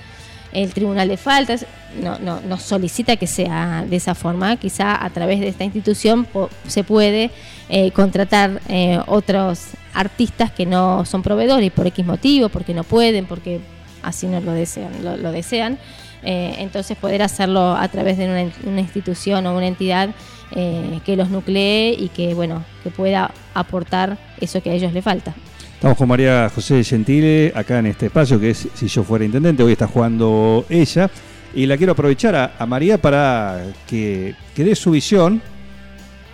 el 0.52 0.74
Tribunal 0.74 1.06
de 1.08 1.16
Faltas 1.16 1.64
no, 2.02 2.18
no, 2.18 2.40
nos 2.40 2.62
solicita 2.62 3.14
que 3.16 3.28
sea 3.28 3.84
de 3.88 3.94
esa 3.96 4.16
forma. 4.16 4.56
Quizá 4.56 5.02
a 5.02 5.08
través 5.10 5.38
de 5.38 5.46
esta 5.48 5.62
institución 5.62 6.26
se 6.66 6.82
puede 6.82 7.30
eh, 7.68 7.92
contratar 7.92 8.60
eh, 8.68 8.98
otros 9.06 9.68
artistas 9.94 10.50
que 10.50 10.66
no 10.66 11.04
son 11.04 11.22
proveedores 11.22 11.70
por 11.70 11.86
X 11.86 12.04
motivo, 12.04 12.48
porque 12.48 12.74
no 12.74 12.82
pueden, 12.82 13.26
porque 13.26 13.60
así 14.02 14.26
no 14.26 14.40
lo 14.40 14.52
desean. 14.52 14.90
Lo, 15.02 15.32
desean. 15.32 15.78
Eh, 16.22 16.56
entonces 16.58 16.96
poder 16.96 17.22
hacerlo 17.22 17.74
a 17.74 17.88
través 17.88 18.18
de 18.18 18.50
una, 18.64 18.80
institución 18.80 19.46
o 19.46 19.56
una 19.56 19.66
entidad 19.66 20.10
eh, 20.54 21.00
que 21.04 21.16
los 21.16 21.30
nuclee 21.30 21.94
y 21.98 22.10
que 22.10 22.34
bueno 22.34 22.62
que 22.82 22.90
pueda 22.90 23.30
aportar 23.54 24.18
eso 24.40 24.62
que 24.62 24.70
a 24.70 24.74
ellos 24.74 24.92
le 24.92 25.00
falta. 25.00 25.34
Estamos 25.74 25.96
con 25.96 26.08
María 26.08 26.50
José 26.54 26.84
Gentile 26.84 27.52
acá 27.54 27.78
en 27.78 27.86
este 27.86 28.06
espacio 28.06 28.38
que 28.38 28.50
es 28.50 28.68
Si 28.74 28.86
yo 28.86 29.02
fuera 29.02 29.24
intendente. 29.24 29.62
Hoy 29.62 29.72
está 29.72 29.86
jugando 29.86 30.66
ella. 30.68 31.10
Y 31.54 31.66
la 31.66 31.76
quiero 31.76 31.92
aprovechar 31.92 32.34
a, 32.36 32.52
a 32.58 32.66
María 32.66 32.98
para 32.98 33.64
que, 33.88 34.34
que 34.54 34.62
dé 34.62 34.76
su 34.76 34.90
visión. 34.90 35.40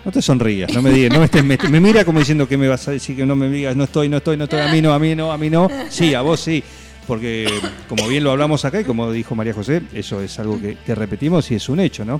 No 0.05 0.11
te 0.11 0.21
sonrías, 0.21 0.73
no 0.73 0.81
me 0.81 0.91
digas, 0.91 1.11
no 1.11 1.19
me, 1.19 1.25
estés- 1.25 1.43
me, 1.43 1.57
me 1.69 1.79
mira 1.81 2.05
como 2.05 2.19
diciendo 2.19 2.47
que 2.47 2.55
me 2.57 2.67
vas 2.67 2.87
a 2.87 2.91
decir 2.91 3.15
que 3.15 3.25
no 3.25 3.35
me 3.35 3.49
digas, 3.49 3.75
no 3.75 3.83
estoy, 3.85 4.07
no 4.07 4.17
estoy, 4.17 4.37
no 4.37 4.45
estoy, 4.45 4.61
a 4.61 4.71
mí 4.71 4.81
no, 4.81 4.93
a 4.93 4.99
mí 4.99 5.15
no, 5.15 5.31
a 5.33 5.37
mí 5.37 5.49
no. 5.49 5.67
Sí, 5.89 6.13
a 6.13 6.21
vos 6.21 6.39
sí. 6.39 6.63
Porque 7.07 7.47
como 7.87 8.07
bien 8.07 8.23
lo 8.23 8.31
hablamos 8.31 8.65
acá 8.65 8.81
y 8.81 8.83
como 8.83 9.11
dijo 9.11 9.33
María 9.35 9.53
José, 9.53 9.81
eso 9.93 10.21
es 10.21 10.37
algo 10.39 10.59
que, 10.59 10.75
que 10.85 10.93
repetimos 10.93 11.49
y 11.51 11.55
es 11.55 11.69
un 11.69 11.79
hecho, 11.79 12.03
¿no? 12.05 12.19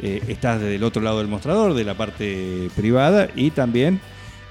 Eh, 0.00 0.22
estás 0.28 0.60
del 0.60 0.82
otro 0.82 1.02
lado 1.02 1.18
del 1.18 1.28
mostrador, 1.28 1.74
de 1.74 1.84
la 1.84 1.94
parte 1.94 2.68
privada 2.74 3.28
y 3.36 3.50
también 3.50 4.00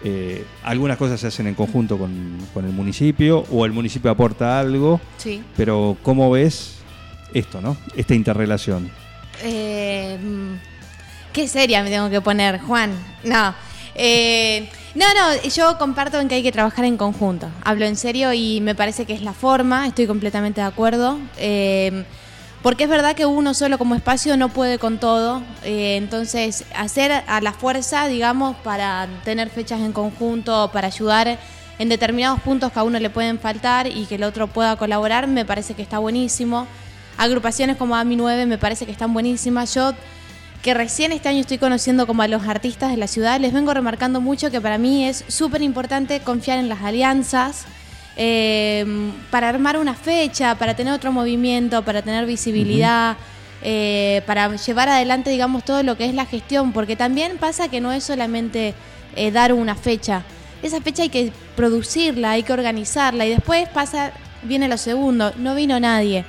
eh, 0.03 0.45
algunas 0.63 0.97
cosas 0.97 1.19
se 1.19 1.27
hacen 1.27 1.47
en 1.47 1.55
conjunto 1.55 1.97
con, 1.97 2.38
con 2.53 2.65
el 2.65 2.71
municipio 2.71 3.39
o 3.51 3.65
el 3.65 3.71
municipio 3.71 4.11
aporta 4.11 4.59
algo, 4.59 5.01
Sí. 5.17 5.41
pero 5.57 5.97
¿cómo 6.03 6.29
ves 6.31 6.75
esto, 7.33 7.59
no? 7.59 7.75
Esta 7.95 8.13
interrelación. 8.15 8.89
Eh, 9.43 10.17
qué 11.33 11.47
seria 11.47 11.83
me 11.83 11.89
tengo 11.89 12.09
que 12.09 12.21
poner, 12.21 12.59
Juan. 12.61 12.91
No. 13.23 13.53
Eh, 13.95 14.69
no, 14.95 15.05
no, 15.13 15.41
yo 15.43 15.77
comparto 15.77 16.19
en 16.19 16.27
que 16.27 16.36
hay 16.36 16.43
que 16.43 16.51
trabajar 16.51 16.86
en 16.86 16.98
conjunto. 16.98 17.50
Hablo 17.63 17.86
en 17.86 17.95
serio 17.95 18.33
y 18.33 18.62
me 18.62 18.75
parece 18.75 19.05
que 19.05 19.13
es 19.13 19.21
la 19.21 19.33
forma, 19.33 19.88
estoy 19.88 20.07
completamente 20.07 20.62
de 20.62 20.67
acuerdo. 20.67 21.19
Eh, 21.38 22.03
porque 22.62 22.83
es 22.83 22.89
verdad 22.89 23.15
que 23.15 23.25
uno 23.25 23.55
solo 23.55 23.79
como 23.79 23.95
espacio 23.95 24.38
no 24.38 24.50
puede 24.50 24.77
con 24.77 25.00
todo. 25.00 25.41
eh, 25.63 25.95
entonces, 25.98 26.65
hacer 26.75 27.12
a 27.25 27.41
la 27.41 27.53
fuerza, 27.53 28.07
digamos, 28.07 28.55
para 28.57 29.07
tener 29.24 29.50
fechas 29.50 29.79
en 29.79 29.93
conjunto, 29.93 30.69
para 30.71 30.88
ayudar 30.88 31.39
en 31.79 31.89
determinados 31.89 32.39
puntos 32.41 32.71
que 32.71 32.79
a 32.79 32.83
uno 32.83 33.00
le 33.00 33.10
pueden 33.10 33.39
faltar 33.39 33.88
y 33.88 34.05
que 34.05 34.15
el 34.15 34.24
otro 34.24 34.48
pueda 34.48 34.75
colaborar, 34.75 35.25
me 35.27 35.45
parece 35.45 35.74
que 35.74 35.81
está 35.81 35.98
buenísimo. 35.98 36.67
agrupaciones 37.17 37.77
como 37.77 37.95
AMI 37.95 38.15
9 38.15 38.45
me 38.45 38.57
parece 38.57 38.86
que 38.86 38.91
están 38.91 39.13
buenísimas. 39.13 39.74
Yo 39.74 39.93
que 40.62 40.74
recién 40.74 41.12
este 41.12 41.30
año 41.30 41.41
estoy 41.41 41.58
conociendo 41.58 42.06
como 42.06 42.22
a 42.22 42.27
los 42.27 42.48
artistas 42.48 42.91
de 42.91 42.98
la 42.98 43.08
ciudad, 43.08 43.39
les 43.39 43.51
vengo 43.51 43.74
remarcando 43.74 44.22
mucho 44.22 44.51
que 44.51 44.62
para 44.62 44.77
mí 44.77 45.06
es 45.06 45.24
súper 45.27 45.62
importante 45.62 46.20
confiar 46.20 46.60
en 46.60 46.70
las 46.70 46.82
alianzas 46.82 47.65
eh, 48.15 48.86
para 49.32 49.50
armar 49.50 49.77
una 49.77 49.96
fecha, 49.96 50.56
para 50.56 50.75
tener 50.75 50.94
otro 50.94 51.12
movimiento, 51.12 51.84
para 51.84 52.01
tener 52.01 52.25
visibilidad. 52.25 53.18
eh, 53.63 54.24
para 54.25 54.56
llevar 54.56 54.89
adelante, 54.89 55.30
digamos, 55.30 55.63
todo 55.63 55.84
lo 55.84 55.96
que 55.96 56.06
es 56.06 56.15
la 56.15 56.25
gestión, 56.25 56.74
porque 56.74 56.96
también 56.96 57.38
pasa 57.38 57.70
que 57.70 57.80
no 57.80 57.91
es 57.91 58.03
solamente 58.03 58.74
eh, 59.15 59.30
dar 59.32 59.53
una 59.53 59.75
fecha, 59.75 60.24
esa 60.63 60.82
fecha 60.82 61.03
hay 61.03 61.10
que 61.10 61.32
producirla, 61.56 62.32
hay 62.32 62.44
que 62.44 62.53
organizarla 62.53 63.25
y 63.25 63.30
después 63.30 63.70
pasa, 63.70 64.13
viene 64.44 64.68
lo 64.68 64.77
segundo, 64.77 65.32
no 65.38 65.53
vino 65.56 65.80
nadie. 65.80 66.25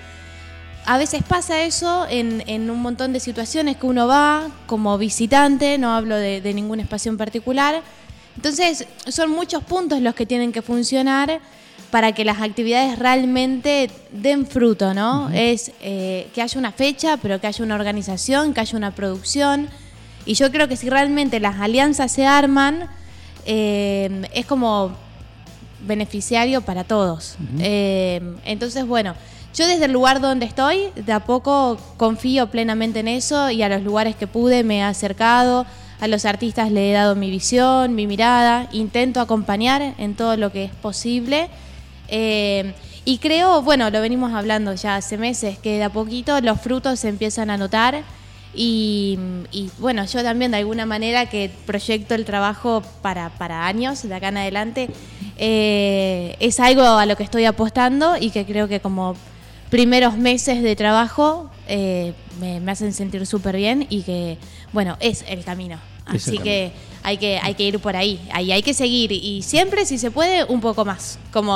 A 0.85 0.99
veces 0.99 1.23
pasa 1.23 1.63
eso 1.63 2.07
en, 2.09 2.43
en 2.49 2.69
un 2.69 2.83
montón 2.83 3.13
de 3.13 3.21
situaciones 3.21 3.77
que 3.77 3.87
uno 3.87 4.09
va 4.09 4.49
como 4.67 4.99
visitante, 4.99 5.79
no 5.79 5.95
hablo 5.95 6.17
de, 6.17 6.41
de 6.41 6.55
ningún 6.55 6.81
espacio 6.81 7.11
en 7.11 7.19
particular. 7.19 7.83
Entonces, 8.37 8.87
son 9.09 9.31
muchos 9.31 9.63
puntos 9.63 10.01
los 10.01 10.15
que 10.15 10.27
tienen 10.27 10.53
que 10.53 10.63
funcionar 10.63 11.41
para 11.93 12.13
que 12.13 12.25
las 12.25 12.41
actividades 12.41 12.99
realmente 12.99 13.91
den 14.11 14.47
fruto, 14.47 14.95
¿no? 14.95 15.29
Es 15.31 15.73
eh, 15.83 16.27
que 16.35 16.41
haya 16.41 16.59
una 16.59 16.73
fecha, 16.73 17.19
pero 17.19 17.39
que 17.39 17.47
haya 17.47 17.63
una 17.63 17.75
organización, 17.75 18.55
que 18.55 18.61
haya 18.61 18.79
una 18.79 18.93
producción. 18.93 19.69
Y 20.25 20.35
yo 20.35 20.51
creo 20.51 20.69
que 20.69 20.77
si 20.77 20.89
realmente 20.89 21.39
las 21.39 21.61
alianzas 21.61 22.11
se 22.11 22.25
arman, 22.27 22.89
eh, 23.45 24.23
es 24.33 24.47
como 24.47 24.97
beneficiario 25.87 26.63
para 26.63 26.85
todos. 26.85 27.37
Eh, 27.59 28.23
entonces, 28.47 28.87
bueno, 28.87 29.15
yo 29.55 29.67
desde 29.67 29.85
el 29.85 29.93
lugar 29.93 30.21
donde 30.21 30.47
estoy, 30.47 30.89
de 30.97 31.13
a 31.13 31.21
poco 31.21 31.79
confío 31.97 32.49
plenamente 32.49 33.01
en 33.01 33.09
eso 33.09 33.51
y 33.51 33.63
a 33.63 33.69
los 33.69 33.83
lugares 33.83 34.17
que 34.17 34.27
pude 34.27 34.65
me 34.65 34.79
he 34.79 34.83
acercado, 34.83 35.67
a 36.01 36.09
los 36.09 36.25
artistas 36.25 36.73
le 36.73 36.91
he 36.91 36.93
dado 36.93 37.15
mi 37.15 37.31
visión, 37.31 37.95
mi 37.95 38.07
mirada, 38.07 38.69
intento 38.73 39.21
acompañar 39.21 39.95
en 39.99 40.15
todo 40.15 40.37
lo 40.37 40.51
que 40.51 40.65
es 40.65 40.75
posible. 40.75 41.49
Eh, 42.09 42.75
y 43.05 43.19
creo, 43.19 43.63
bueno, 43.63 43.91
lo 43.91 44.01
venimos 44.01 44.33
hablando 44.33 44.75
ya 44.75 44.97
hace 44.97 45.19
meses, 45.19 45.59
que 45.59 45.77
de 45.77 45.85
a 45.85 45.91
poquito 45.91 46.41
los 46.41 46.61
frutos 46.61 47.01
se 47.01 47.09
empiezan 47.09 47.51
a 47.51 47.57
notar. 47.57 48.03
Y, 48.55 49.19
bueno, 49.79 50.05
yo 50.05 50.23
también 50.23 50.51
de 50.51 50.59
alguna 50.59 50.87
manera 50.87 51.27
que 51.27 51.51
proyecto 51.67 52.15
el 52.15 52.25
trabajo 52.25 52.83
para, 53.01 53.31
para 53.31 53.67
años, 53.67 54.03
de 54.03 54.15
acá 54.15 54.29
en 54.29 54.37
adelante, 54.39 54.91
eh, 55.37 56.37
es 56.39 56.61
algo 56.61 56.83
a 56.83 57.07
lo 57.07 57.17
que 57.17 57.23
estoy 57.23 57.45
apostando 57.45 58.17
y 58.19 58.31
que 58.31 58.45
creo 58.45 58.69
que 58.69 58.81
como 58.81 59.17
primeros 59.73 60.19
meses 60.19 60.63
de 60.63 60.77
trabajo 60.77 61.51
eh, 61.67 62.13
me, 62.39 62.61
me 62.61 62.73
hacen 62.73 62.93
sentir 62.93 63.25
súper 63.25 63.57
bien 63.57 63.87
y 63.89 64.03
que, 64.03 64.37
bueno, 64.71 64.99
es 65.01 65.25
el 65.27 65.45
camino. 65.45 65.79
Es 66.13 66.29
el 66.29 66.35
Así 66.35 66.39
que 66.43 66.73
hay, 67.03 67.17
que 67.17 67.41
hay 67.43 67.55
que 67.55 67.63
ir 67.63 67.79
por 67.79 67.97
ahí, 67.97 68.21
ahí 68.35 68.53
hay 68.53 68.63
que 68.63 68.75
seguir. 68.75 69.13
Y 69.13 69.41
siempre, 69.41 69.87
si 69.87 69.97
se 69.97 70.11
puede, 70.11 70.45
un 70.45 70.61
poco 70.61 70.85
más. 70.85 71.19
Como 71.33 71.55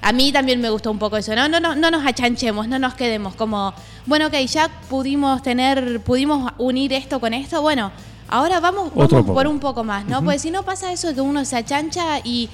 a 0.00 0.12
mí 0.12 0.30
también 0.30 0.60
me 0.60 0.70
gustó 0.70 0.92
un 0.92 1.00
poco 1.00 1.16
eso, 1.16 1.34
no, 1.34 1.48
no, 1.48 1.58
no, 1.58 1.74
no 1.74 1.90
nos 1.90 2.06
achanchemos, 2.06 2.68
no 2.68 2.78
nos 2.78 2.94
quedemos. 2.94 3.34
Como, 3.34 3.74
bueno, 4.06 4.28
ok, 4.28 4.34
ya 4.46 4.70
pudimos 4.88 5.42
tener, 5.42 6.00
pudimos 6.02 6.52
unir 6.56 6.92
esto 6.92 7.18
con 7.18 7.34
esto, 7.34 7.60
bueno, 7.62 7.90
ahora 8.28 8.60
vamos, 8.60 8.90
por 8.90 9.48
un 9.48 9.58
poco 9.58 9.82
más, 9.82 10.04
¿no? 10.04 10.22
Porque 10.22 10.38
si 10.38 10.52
no 10.52 10.62
pasa 10.62 10.92
eso 10.92 11.08
de 11.08 11.14
que 11.14 11.20
uno 11.20 11.44
se 11.44 11.56
achancha 11.56 12.20
y, 12.20 12.48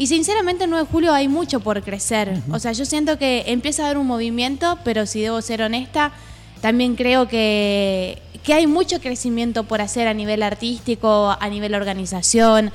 y 0.00 0.06
sinceramente 0.06 0.64
el 0.64 0.70
9 0.70 0.86
de 0.86 0.90
julio 0.90 1.12
hay 1.12 1.28
mucho 1.28 1.60
por 1.60 1.82
crecer. 1.82 2.40
O 2.50 2.58
sea, 2.58 2.72
yo 2.72 2.86
siento 2.86 3.18
que 3.18 3.44
empieza 3.48 3.82
a 3.82 3.84
haber 3.84 3.98
un 3.98 4.06
movimiento, 4.06 4.78
pero 4.82 5.04
si 5.04 5.20
debo 5.20 5.42
ser 5.42 5.60
honesta, 5.60 6.12
también 6.62 6.96
creo 6.96 7.28
que, 7.28 8.22
que 8.42 8.54
hay 8.54 8.66
mucho 8.66 8.98
crecimiento 9.02 9.64
por 9.64 9.82
hacer 9.82 10.08
a 10.08 10.14
nivel 10.14 10.42
artístico, 10.42 11.36
a 11.38 11.48
nivel 11.50 11.74
organización, 11.74 12.72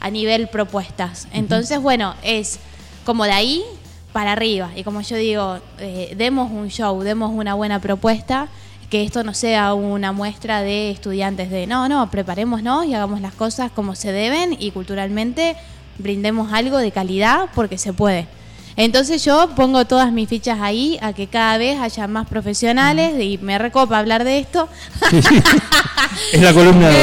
a 0.00 0.10
nivel 0.10 0.48
propuestas. 0.48 1.28
Entonces, 1.32 1.80
bueno, 1.80 2.14
es 2.22 2.58
como 3.06 3.24
de 3.24 3.32
ahí 3.32 3.64
para 4.12 4.32
arriba. 4.32 4.70
Y 4.76 4.84
como 4.84 5.00
yo 5.00 5.16
digo, 5.16 5.60
eh, 5.78 6.12
demos 6.18 6.52
un 6.52 6.68
show, 6.68 7.00
demos 7.00 7.30
una 7.32 7.54
buena 7.54 7.80
propuesta, 7.80 8.48
que 8.90 9.02
esto 9.02 9.24
no 9.24 9.32
sea 9.32 9.72
una 9.72 10.12
muestra 10.12 10.60
de 10.60 10.90
estudiantes 10.90 11.48
de, 11.48 11.66
no, 11.66 11.88
no, 11.88 12.10
preparémonos 12.10 12.84
y 12.84 12.92
hagamos 12.92 13.22
las 13.22 13.32
cosas 13.32 13.72
como 13.72 13.94
se 13.94 14.12
deben 14.12 14.54
y 14.60 14.72
culturalmente 14.72 15.56
brindemos 15.98 16.52
algo 16.52 16.78
de 16.78 16.90
calidad 16.92 17.46
porque 17.54 17.78
se 17.78 17.92
puede. 17.92 18.26
Entonces 18.76 19.24
yo 19.24 19.50
pongo 19.56 19.86
todas 19.86 20.12
mis 20.12 20.28
fichas 20.28 20.58
ahí 20.60 20.98
a 21.00 21.14
que 21.14 21.28
cada 21.28 21.56
vez 21.56 21.80
haya 21.80 22.06
más 22.06 22.28
profesionales 22.28 23.14
y 23.18 23.38
me 23.38 23.58
recopa 23.58 23.98
hablar 23.98 24.24
de 24.24 24.38
esto. 24.38 24.68
Es 26.32 26.40
la 26.40 26.52
columna 26.54 26.88
de. 26.88 26.96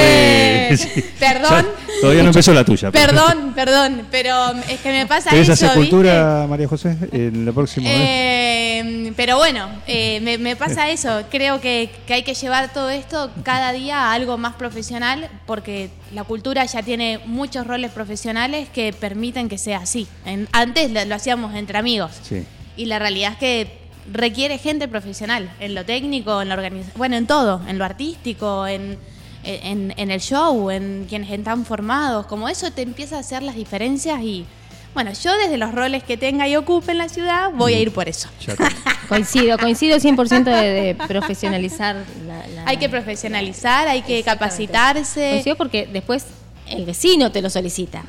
Eh, 0.70 0.78
sí. 0.78 1.04
perdón. 1.20 1.68
Todavía 2.04 2.24
no 2.24 2.30
empezó 2.30 2.54
la 2.54 2.64
tuya. 2.66 2.92
Perdón, 2.92 3.54
perdón, 3.56 4.08
pero 4.12 4.52
es 4.70 4.80
que 4.82 4.92
me 4.92 5.06
pasa 5.06 5.30
¿Querés 5.30 5.50
eso, 5.50 5.74
cultura, 5.74 6.46
María 6.50 6.68
José, 6.68 6.98
en 7.12 7.46
la 7.46 7.52
próxima 7.52 7.90
vez? 7.90 8.00
Eh, 8.02 9.14
pero 9.16 9.38
bueno, 9.38 9.70
eh, 9.88 10.20
me, 10.22 10.38
me 10.38 10.56
pasa 10.56 10.90
eso. 10.90 11.24
Creo 11.30 11.62
que, 11.62 11.90
que 12.08 12.14
hay 12.16 12.24
que 12.24 12.34
llevar 12.34 12.74
todo 12.74 12.90
esto 12.90 13.32
cada 13.44 13.72
día 13.72 14.00
a 14.10 14.14
algo 14.14 14.38
más 14.38 14.56
profesional 14.56 15.30
porque 15.46 15.90
la 16.14 16.24
cultura 16.24 16.66
ya 16.66 16.82
tiene 16.84 17.20
muchos 17.26 17.66
roles 17.68 17.92
profesionales 17.92 18.68
que 18.70 18.94
permiten 18.94 19.50
que 19.50 19.58
sea 19.58 19.80
así. 19.80 20.08
En- 20.26 20.48
antes 20.52 20.92
lo, 20.92 21.04
lo 21.06 21.16
hacíamos 21.16 21.56
entre 21.56 21.78
amigos 21.78 22.12
Sí. 22.24 22.44
y 22.78 22.86
la 22.86 23.00
realidad 23.00 23.34
es 23.34 23.38
que 23.38 23.84
requiere 24.12 24.58
gente 24.58 24.88
profesional 24.90 25.50
en 25.62 25.76
lo 25.76 25.86
técnico, 25.86 26.42
en 26.42 26.50
la 26.50 26.56
organización, 26.56 26.98
bueno, 26.98 27.16
en 27.16 27.26
todo, 27.26 27.62
en 27.68 27.78
lo 27.78 27.86
artístico, 27.86 28.68
en, 28.68 28.98
en, 29.44 29.94
en 29.98 30.12
el 30.12 30.20
show, 30.22 30.70
en 30.72 31.06
quienes 31.08 31.30
están 31.32 31.66
formados. 31.66 32.26
Como 32.28 32.48
eso 32.50 32.72
te 32.72 32.82
empieza 32.82 33.18
a 33.18 33.20
hacer 33.20 33.44
las 33.44 33.56
diferencias 33.56 34.22
y 34.22 34.46
bueno, 34.94 35.12
yo 35.12 35.36
desde 35.38 35.58
los 35.58 35.74
roles 35.74 36.04
que 36.04 36.18
tenga 36.18 36.48
y 36.48 36.56
ocupe 36.56 36.92
en 36.92 37.00
la 37.00 37.10
ciudad 37.10 37.50
voy 37.56 37.74
a 37.74 37.80
ir 37.80 37.92
por 37.92 38.08
eso. 38.08 38.30
Coincido, 39.10 39.58
coincido 39.58 39.98
100% 39.98 40.44
de, 40.44 40.52
de 40.70 40.96
profesionalizar 40.96 41.96
la, 42.28 42.48
la- 42.48 42.64
Hay 42.66 42.78
que 42.78 42.90
profesionalizar, 42.90 43.88
hay 43.88 44.02
que 44.04 44.22
capacitarse. 44.24 45.30
Coincido 45.32 45.56
porque 45.56 45.88
después 45.92 46.26
el 46.68 46.86
vecino 46.86 47.32
te 47.32 47.42
lo 47.42 47.50
solicita. 47.50 48.04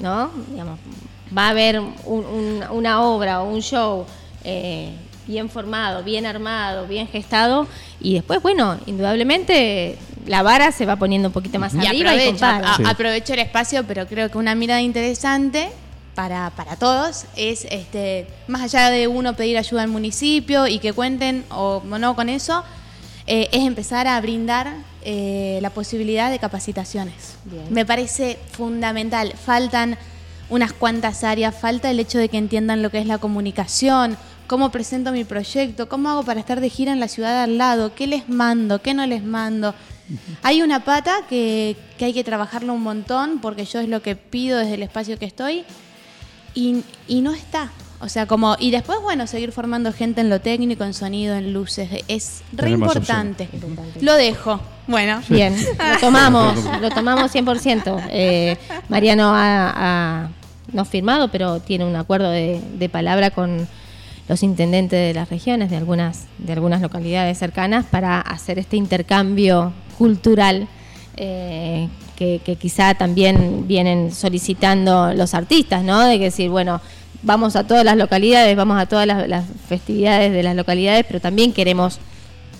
¿no? 0.00 0.30
Digamos, 0.50 0.78
va 1.36 1.46
a 1.46 1.50
haber 1.50 1.78
un- 1.80 1.94
un- 2.06 2.64
una 2.72 3.02
obra 3.02 3.42
o 3.42 3.50
un 3.52 3.60
show 3.62 4.06
eh, 4.44 4.90
bien 5.26 5.48
formado, 5.50 6.02
bien 6.02 6.26
armado, 6.26 6.86
bien 6.86 7.06
gestado 7.06 7.66
y 8.00 8.14
después, 8.14 8.42
bueno, 8.42 8.78
indudablemente 8.86 9.96
la 10.26 10.42
vara 10.42 10.72
se 10.72 10.86
va 10.86 10.96
poniendo 10.96 11.28
un 11.28 11.32
poquito 11.32 11.58
más 11.58 11.74
Y 11.74 11.78
arriba 11.78 11.92
y 12.14 12.18
aprovecho, 12.18 12.30
compara. 12.32 12.72
a- 12.72 12.76
Sí. 12.76 12.82
aprovecho 12.86 13.32
el 13.34 13.38
espacio, 13.40 13.84
pero 13.86 14.06
creo 14.06 14.30
que 14.30 14.38
una 14.38 14.54
mirada 14.54 14.80
interesante 14.80 15.70
para, 16.14 16.50
para 16.50 16.76
todos 16.76 17.24
es, 17.36 17.66
este, 17.70 18.26
más 18.48 18.62
allá 18.62 18.90
de 18.90 19.08
uno 19.08 19.34
pedir 19.34 19.56
ayuda 19.56 19.82
al 19.82 19.88
municipio 19.88 20.66
y 20.66 20.78
que 20.78 20.92
cuenten 20.92 21.44
o 21.50 21.82
no 21.84 22.14
con 22.16 22.28
eso, 22.28 22.62
eh, 23.26 23.48
es 23.52 23.64
empezar 23.64 24.06
a 24.08 24.20
brindar 24.20 24.74
eh, 25.02 25.58
la 25.62 25.70
posibilidad 25.70 26.30
de 26.30 26.38
capacitaciones. 26.38 27.36
Bien. 27.44 27.64
Me 27.70 27.86
parece 27.86 28.38
fundamental. 28.52 29.32
Faltan 29.42 29.96
unas 30.50 30.72
cuantas 30.74 31.24
áreas, 31.24 31.54
falta 31.54 31.90
el 31.90 32.00
hecho 32.00 32.18
de 32.18 32.28
que 32.28 32.36
entiendan 32.36 32.82
lo 32.82 32.90
que 32.90 32.98
es 32.98 33.06
la 33.06 33.18
comunicación, 33.18 34.18
cómo 34.46 34.70
presento 34.70 35.12
mi 35.12 35.24
proyecto, 35.24 35.88
cómo 35.88 36.10
hago 36.10 36.24
para 36.24 36.40
estar 36.40 36.60
de 36.60 36.68
gira 36.68 36.92
en 36.92 36.98
la 37.00 37.08
ciudad 37.08 37.30
de 37.36 37.44
al 37.44 37.56
lado, 37.56 37.94
qué 37.94 38.06
les 38.08 38.28
mando, 38.28 38.82
qué 38.82 38.92
no 38.94 39.06
les 39.06 39.22
mando. 39.22 39.74
Hay 40.42 40.62
una 40.62 40.84
pata 40.84 41.12
que, 41.28 41.76
que 41.98 42.06
hay 42.06 42.12
que 42.12 42.24
trabajarlo 42.24 42.72
un 42.72 42.82
montón 42.82 43.40
porque 43.40 43.64
yo 43.64 43.80
es 43.80 43.88
lo 43.88 44.02
que 44.02 44.16
pido 44.16 44.58
desde 44.58 44.74
el 44.74 44.82
espacio 44.82 45.18
que 45.18 45.26
estoy 45.26 45.64
y, 46.54 46.82
y 47.06 47.20
no 47.20 47.32
está. 47.32 47.70
O 48.02 48.08
sea, 48.08 48.26
como, 48.26 48.56
y 48.58 48.70
después, 48.70 48.98
bueno, 49.02 49.26
seguir 49.26 49.52
formando 49.52 49.92
gente 49.92 50.22
en 50.22 50.30
lo 50.30 50.40
técnico, 50.40 50.84
en 50.84 50.94
sonido, 50.94 51.34
en 51.34 51.52
luces, 51.52 51.90
es 52.08 52.42
re. 52.52 52.70
Importante. 52.70 53.48
Lo 54.00 54.14
dejo. 54.14 54.58
Bueno. 54.86 55.20
Bien, 55.28 55.54
lo 55.54 56.00
tomamos, 56.00 56.56
lo 56.80 56.88
tomamos 56.90 57.34
100%. 57.34 58.08
Eh, 58.10 58.56
Mariano 58.88 59.34
ha, 59.34 59.74
ha 59.76 60.30
no 60.72 60.84
firmado, 60.86 61.30
pero 61.30 61.60
tiene 61.60 61.84
un 61.84 61.94
acuerdo 61.94 62.30
de, 62.30 62.62
de 62.78 62.88
palabra 62.88 63.30
con 63.30 63.68
los 64.28 64.42
intendentes 64.42 64.98
de 64.98 65.12
las 65.12 65.28
regiones, 65.28 65.70
de 65.70 65.76
algunas, 65.76 66.24
de 66.38 66.54
algunas 66.54 66.80
localidades 66.80 67.36
cercanas, 67.36 67.84
para 67.84 68.20
hacer 68.20 68.58
este 68.58 68.76
intercambio 68.78 69.74
cultural 70.00 70.66
eh, 71.18 71.88
que, 72.16 72.40
que 72.42 72.56
quizá 72.56 72.94
también 72.94 73.66
vienen 73.68 74.12
solicitando 74.12 75.12
los 75.12 75.34
artistas, 75.34 75.84
¿no? 75.84 76.00
De 76.06 76.16
que 76.16 76.24
decir, 76.24 76.48
bueno, 76.48 76.80
vamos 77.22 77.54
a 77.54 77.66
todas 77.66 77.84
las 77.84 77.98
localidades, 77.98 78.56
vamos 78.56 78.80
a 78.80 78.86
todas 78.86 79.06
las, 79.06 79.28
las 79.28 79.44
festividades 79.68 80.32
de 80.32 80.42
las 80.42 80.56
localidades, 80.56 81.04
pero 81.06 81.20
también 81.20 81.52
queremos 81.52 82.00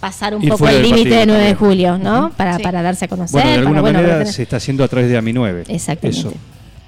pasar 0.00 0.34
un 0.34 0.42
Ir 0.42 0.50
poco 0.50 0.68
el 0.68 0.82
límite 0.82 1.14
de 1.14 1.26
9 1.26 1.44
de 1.44 1.54
julio, 1.54 1.96
¿no? 1.96 2.30
Para, 2.36 2.58
Sí. 2.58 2.62
para 2.62 2.82
darse 2.82 3.06
a 3.06 3.08
conocer. 3.08 3.40
Bueno, 3.40 3.50
de 3.50 3.56
alguna 3.56 3.80
para, 3.82 3.92
manera 3.98 4.26
se 4.26 4.42
está 4.42 4.56
haciendo 4.56 4.84
a 4.84 4.88
través 4.88 5.08
de 5.08 5.16
AMI 5.16 5.32
9. 5.32 5.64
Exactamente. 5.68 6.20
Eso. 6.20 6.32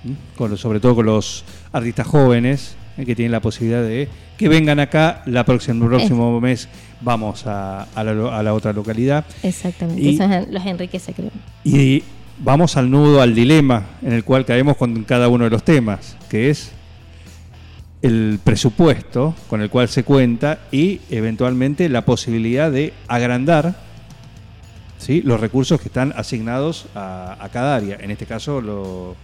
¿Mm? 0.05 0.37
Con 0.37 0.59
sobre 0.59 0.81
todo 0.81 0.95
con 0.97 1.07
los 1.07 1.45
artistas 1.73 2.07
jóvenes 2.07 2.75
eh, 2.99 3.07
que 3.07 3.15
tienen 3.17 3.33
la 3.33 3.41
posibilidad 3.41 3.83
de 3.83 4.09
que 4.37 4.49
vengan 4.49 4.81
acá 4.81 5.23
la 5.25 5.45
próxima, 5.45 5.83
el 5.85 5.89
próximo 5.91 6.41
mes 6.41 6.69
vamos 7.03 7.47
a, 7.47 7.83
a 7.95 8.05
la, 8.05 8.39
a 8.39 8.43
la 8.43 8.55
otra 8.55 8.73
localidad. 8.73 9.25
Exactamente, 9.43 10.01
Y- 10.03 10.15
eso 10.15 10.25
es- 10.25 10.49
los 10.49 10.65
enriquece, 10.65 11.13
creo. 11.13 11.31
Y 11.65 12.03
vamos 12.39 12.77
al 12.77 12.91
nudo, 12.91 13.21
al 13.21 13.35
dilema 13.35 13.85
en 14.03 14.13
el 14.13 14.25
cual 14.25 14.45
caemos 14.45 14.77
con 14.77 15.05
cada 15.05 15.29
uno 15.29 15.45
de 15.45 15.51
los 15.51 15.63
temas, 15.65 16.17
que 16.29 16.51
es 16.51 16.73
el 18.03 18.41
presupuesto 18.43 19.35
con 19.49 19.61
el 19.61 19.71
cual 19.71 19.89
se 19.89 20.03
cuenta 20.03 20.59
y 20.73 21.01
eventualmente 21.11 21.89
la 21.89 22.05
posibilidad 22.05 22.71
de 22.71 22.93
agrandar 23.07 23.77
¿sí? 24.99 25.23
los 25.23 25.39
recursos 25.41 25.81
que 25.81 25.87
están 25.89 26.13
asignados 26.17 26.87
a, 26.97 27.37
a 27.39 27.49
cada 27.51 27.77
área. 27.77 27.97
En 28.01 28.11
este 28.11 28.27
caso, 28.27 28.61
lo, 28.61 29.15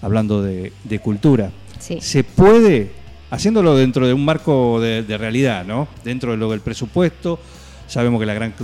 hablando 0.00 0.42
de, 0.42 0.72
de 0.84 0.98
cultura. 1.00 1.50
Sí. 1.80 1.98
Se 2.00 2.22
puede, 2.22 2.92
haciéndolo 3.30 3.76
dentro 3.76 4.06
de 4.06 4.12
un 4.12 4.24
marco 4.24 4.80
de, 4.80 5.02
de 5.02 5.18
realidad, 5.18 5.64
¿no? 5.64 5.88
Dentro 6.04 6.32
de 6.32 6.36
lo 6.36 6.50
del 6.50 6.60
presupuesto, 6.60 7.38
sabemos 7.86 8.20
que 8.20 8.26
la 8.26 8.34
gran 8.34 8.54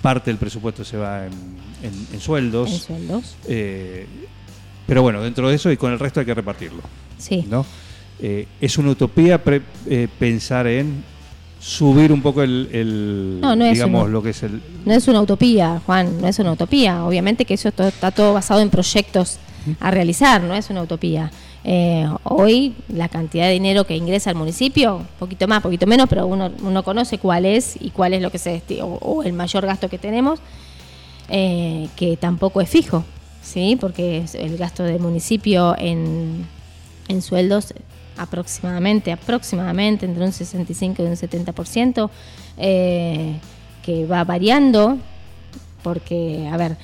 parte 0.00 0.30
del 0.30 0.38
presupuesto 0.38 0.84
se 0.84 0.96
va 0.96 1.26
en, 1.26 1.32
en- 1.82 2.06
en 2.12 2.20
sueldos. 2.20 2.70
En 2.72 2.78
sueldos. 2.80 3.36
eh, 3.48 4.06
pero 4.86 5.02
bueno, 5.02 5.20
dentro 5.22 5.48
de 5.48 5.54
eso 5.54 5.70
y 5.70 5.76
con 5.76 5.92
el 5.92 5.98
resto 5.98 6.20
hay 6.20 6.26
que 6.26 6.34
repartirlo. 6.34 6.82
Sí. 7.18 7.44
¿no? 7.48 7.64
Eh, 8.20 8.46
es 8.60 8.78
una 8.78 8.90
utopía 8.90 9.42
pre- 9.42 9.62
eh, 9.86 10.08
pensar 10.18 10.66
en 10.66 11.04
subir 11.60 12.10
un 12.12 12.20
poco 12.20 12.42
el, 12.42 12.68
el- 12.72 13.38
No, 13.40 13.54
no 13.54 13.64
es 13.64 13.74
digamos, 13.74 14.02
una- 14.04 14.10
lo 14.12 14.22
que 14.22 14.30
es 14.30 14.42
el... 14.42 14.60
No 14.84 14.92
es 14.92 15.06
una 15.06 15.20
utopía, 15.20 15.80
Juan, 15.86 16.20
no 16.20 16.26
es 16.26 16.38
una 16.40 16.52
utopía. 16.52 17.04
Obviamente 17.04 17.44
que 17.44 17.54
eso 17.54 17.68
está 17.68 18.10
todo 18.10 18.32
basado 18.34 18.60
en 18.60 18.70
proyectos 18.70 19.38
a 19.78 19.92
realizar, 19.92 20.42
no 20.42 20.54
es 20.54 20.68
una 20.70 20.82
utopía. 20.82 21.30
Eh, 21.64 22.08
hoy 22.24 22.74
la 22.88 23.08
cantidad 23.08 23.46
de 23.46 23.52
dinero 23.52 23.84
que 23.84 23.96
ingresa 23.96 24.30
al 24.30 24.36
municipio, 24.36 25.02
poquito 25.18 25.46
más, 25.46 25.62
poquito 25.62 25.86
menos, 25.86 26.08
pero 26.08 26.26
uno, 26.26 26.50
uno 26.62 26.82
conoce 26.82 27.18
cuál 27.18 27.44
es 27.44 27.76
y 27.80 27.90
cuál 27.90 28.14
es 28.14 28.22
lo 28.22 28.30
que 28.30 28.38
se 28.38 28.62
o, 28.82 28.98
o 29.00 29.22
el 29.22 29.32
mayor 29.32 29.64
gasto 29.64 29.88
que 29.88 29.98
tenemos, 29.98 30.40
eh, 31.28 31.88
que 31.96 32.16
tampoco 32.16 32.60
es 32.60 32.68
fijo, 32.68 33.04
¿sí? 33.42 33.76
Porque 33.80 34.24
el 34.34 34.56
gasto 34.56 34.82
del 34.82 35.00
municipio 35.00 35.76
en, 35.78 36.46
en 37.08 37.22
sueldos 37.22 37.74
aproximadamente, 38.16 39.12
aproximadamente 39.12 40.04
entre 40.06 40.24
un 40.24 40.32
65 40.32 41.02
y 41.02 41.06
un 41.06 41.12
70%, 41.12 42.10
eh, 42.58 43.36
que 43.82 44.06
va 44.06 44.24
variando, 44.24 44.98
porque, 45.82 46.48
a 46.52 46.56
ver, 46.56 46.76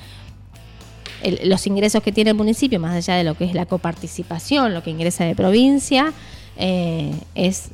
el- 1.23 1.49
los 1.49 1.65
ingresos 1.67 2.01
que 2.03 2.11
tiene 2.11 2.31
el 2.31 2.35
municipio, 2.37 2.79
más 2.79 2.95
allá 2.95 3.15
de 3.15 3.23
lo 3.23 3.35
que 3.35 3.45
es 3.45 3.53
la 3.53 3.65
coparticipación, 3.65 4.73
lo 4.73 4.83
que 4.83 4.89
ingresa 4.91 5.23
de 5.25 5.35
provincia, 5.35 6.13
eh, 6.57 7.11
es 7.35 7.69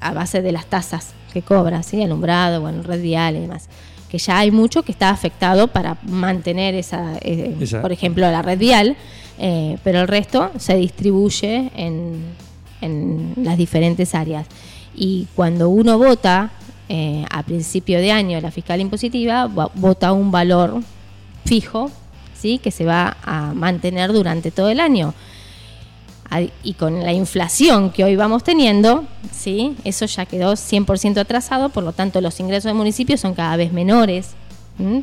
a 0.00 0.12
base 0.12 0.42
de 0.42 0.52
las 0.52 0.66
tasas 0.66 1.12
que 1.32 1.42
cobra, 1.42 1.82
¿sí? 1.82 2.02
alumbrado, 2.02 2.60
bueno, 2.60 2.82
red 2.82 3.00
vial 3.02 3.36
y 3.36 3.40
demás. 3.40 3.68
Que 4.08 4.18
ya 4.18 4.38
hay 4.38 4.50
mucho 4.50 4.82
que 4.82 4.92
está 4.92 5.10
afectado 5.10 5.68
para 5.68 5.98
mantener 6.04 6.74
esa, 6.74 7.16
eh, 7.20 7.54
Esa- 7.60 7.82
por 7.82 7.92
ejemplo, 7.92 8.30
la 8.30 8.40
red 8.42 8.58
vial, 8.58 8.96
eh, 9.38 9.76
pero 9.84 10.00
el 10.00 10.08
resto 10.08 10.50
se 10.58 10.76
distribuye 10.76 11.70
en, 11.76 12.22
en 12.80 13.34
las 13.42 13.56
diferentes 13.58 14.14
áreas. 14.14 14.46
Y 14.96 15.26
cuando 15.36 15.68
uno 15.68 15.98
vota 15.98 16.50
eh, 16.90 17.24
a 17.30 17.42
principio 17.42 17.98
de 18.00 18.10
año 18.12 18.40
la 18.40 18.50
fiscal 18.50 18.80
impositiva, 18.80 19.46
va- 19.46 19.70
vota 19.74 20.12
un 20.14 20.30
valor 20.30 20.80
fijo, 21.44 21.90
¿sí? 22.38 22.58
que 22.58 22.70
se 22.70 22.84
va 22.84 23.16
a 23.22 23.52
mantener 23.54 24.12
durante 24.12 24.50
todo 24.50 24.68
el 24.68 24.80
año. 24.80 25.14
Y 26.62 26.74
con 26.74 27.02
la 27.02 27.12
inflación 27.12 27.90
que 27.90 28.04
hoy 28.04 28.14
vamos 28.14 28.44
teniendo, 28.44 29.04
¿sí? 29.32 29.76
eso 29.84 30.04
ya 30.04 30.26
quedó 30.26 30.52
100% 30.52 31.16
atrasado, 31.18 31.70
por 31.70 31.84
lo 31.84 31.92
tanto 31.92 32.20
los 32.20 32.38
ingresos 32.38 32.64
del 32.64 32.74
municipio 32.74 33.16
son 33.16 33.34
cada 33.34 33.56
vez 33.56 33.72
menores, 33.72 34.32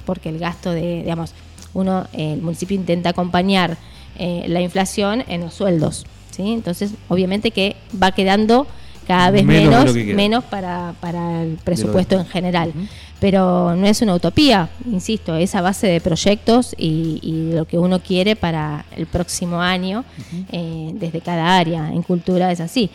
porque 0.06 0.30
el 0.30 0.38
gasto 0.38 0.72
de, 0.72 1.02
digamos, 1.02 1.34
uno, 1.74 2.08
el 2.14 2.42
municipio 2.42 2.76
intenta 2.76 3.10
acompañar 3.10 3.76
eh, 4.18 4.46
la 4.48 4.62
inflación 4.62 5.24
en 5.28 5.42
los 5.42 5.56
sueldos. 5.56 6.06
¿sí? 6.30 6.54
Entonces, 6.54 6.92
obviamente 7.10 7.52
que 7.52 7.76
va 8.02 8.12
quedando 8.12 8.68
cada 9.08 9.32
vez 9.32 9.44
Menos 9.46 9.86
menos, 10.16 10.44
para, 10.46 10.94
para 11.00 11.44
el 11.44 11.58
presupuesto 11.64 12.16
en 12.16 12.26
general. 12.28 12.74
Pero 13.20 13.76
no 13.76 13.88
es 13.88 14.02
una 14.02 14.14
utopía, 14.16 14.70
insisto, 14.92 15.36
es 15.36 15.56
a 15.56 15.62
base 15.62 15.88
de 15.88 16.02
proyectos 16.02 16.76
y, 16.78 17.20
y 17.24 17.54
lo 17.56 17.66
que 17.66 17.78
uno 17.78 18.00
quiere 18.00 18.36
para 18.36 18.86
el 18.96 19.06
próximo 19.08 19.62
año 19.62 20.04
eh, 20.52 20.92
desde 20.96 21.22
cada 21.22 21.58
área. 21.58 21.92
En 21.94 22.02
cultura 22.04 22.52
es 22.52 22.60
así. 22.60 22.90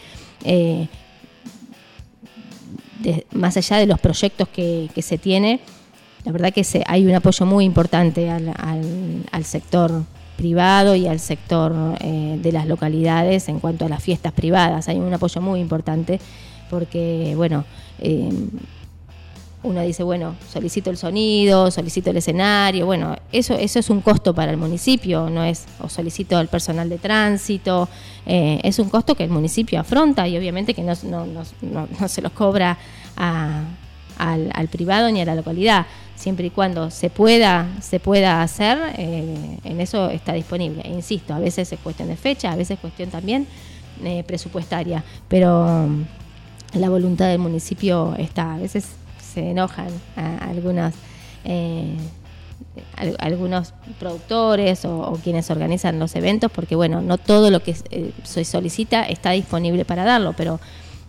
Eh, 0.44 0.88
de- 3.00 3.26
más 3.32 3.56
allá 3.56 3.78
de 3.78 3.86
los 3.86 3.98
proyectos 3.98 4.48
que, 4.48 4.90
que 4.94 5.02
se 5.02 5.16
tiene, 5.18 5.60
la 6.24 6.32
verdad 6.32 6.52
que 6.52 6.64
se, 6.64 6.82
hay 6.86 7.06
un 7.06 7.14
apoyo 7.14 7.46
muy 7.46 7.64
importante 7.64 8.28
al, 8.30 8.48
al- 8.56 9.24
al 9.32 9.44
sector 9.44 10.04
privado 10.40 10.94
y 10.94 11.06
al 11.06 11.20
sector 11.20 11.74
eh, 12.00 12.38
de 12.42 12.50
las 12.52 12.66
localidades 12.66 13.48
en 13.50 13.60
cuanto 13.60 13.84
a 13.84 13.88
las 13.90 14.02
fiestas 14.02 14.32
privadas. 14.32 14.88
Hay 14.88 14.96
un 14.98 15.12
apoyo 15.12 15.40
muy 15.42 15.60
importante 15.60 16.18
porque, 16.70 17.34
bueno, 17.36 17.64
eh, 17.98 18.30
uno 19.62 19.82
dice, 19.82 20.02
bueno, 20.02 20.36
solicito 20.50 20.88
el 20.88 20.96
sonido, 20.96 21.70
solicito 21.70 22.08
el 22.08 22.16
escenario, 22.16 22.86
bueno, 22.86 23.14
eso, 23.30 23.52
eso 23.54 23.78
es 23.78 23.90
un 23.90 24.00
costo 24.00 24.34
para 24.34 24.50
el 24.50 24.56
municipio, 24.56 25.28
no 25.28 25.44
es, 25.44 25.66
o 25.82 25.88
solicito 25.90 26.38
al 26.38 26.48
personal 26.48 26.88
de 26.88 26.96
tránsito, 26.96 27.86
eh, 28.24 28.58
es 28.64 28.78
un 28.78 28.88
costo 28.88 29.14
que 29.14 29.24
el 29.24 29.30
municipio 29.30 29.78
afronta 29.78 30.26
y 30.26 30.38
obviamente 30.38 30.72
que 30.72 30.82
no, 30.82 30.94
no- 31.04 31.26
no- 31.26 31.86
no- 32.00 32.08
se 32.08 32.22
los 32.22 32.32
cobra 32.32 32.78
a- 33.18 33.64
al, 34.20 34.50
al 34.54 34.68
privado 34.68 35.10
ni 35.10 35.20
a 35.20 35.24
la 35.24 35.34
localidad, 35.34 35.86
siempre 36.16 36.46
y 36.46 36.50
cuando 36.50 36.90
se 36.90 37.08
pueda, 37.10 37.66
se 37.80 37.98
pueda 38.00 38.42
hacer, 38.42 38.78
eh, 38.98 39.58
en 39.64 39.80
eso 39.80 40.10
está 40.10 40.32
disponible. 40.34 40.82
E 40.84 40.90
insisto, 40.90 41.32
a 41.34 41.38
veces 41.38 41.72
es 41.72 41.78
cuestión 41.80 42.08
de 42.08 42.16
fecha, 42.16 42.52
a 42.52 42.56
veces 42.56 42.72
es 42.76 42.80
cuestión 42.80 43.10
también 43.10 43.46
eh, 44.04 44.22
presupuestaria, 44.26 45.02
pero 45.28 45.86
mm, 45.88 46.78
la 46.78 46.88
voluntad 46.90 47.28
del 47.28 47.38
municipio 47.38 48.14
está. 48.18 48.54
A 48.54 48.58
veces 48.58 48.86
se 49.32 49.50
enojan 49.50 49.88
a 50.16 50.48
algunas, 50.48 50.94
eh, 51.44 51.96
al- 52.96 53.16
algunos 53.18 53.72
productores 53.98 54.84
o, 54.84 55.00
o 55.00 55.14
quienes 55.16 55.50
organizan 55.50 55.98
los 55.98 56.14
eventos 56.16 56.50
porque, 56.52 56.76
bueno, 56.76 57.00
no 57.00 57.16
todo 57.18 57.50
lo 57.50 57.60
que 57.62 57.74
se 58.24 58.44
solicita 58.44 59.04
está 59.04 59.30
disponible 59.30 59.84
para 59.84 60.04
darlo, 60.04 60.34
pero 60.36 60.60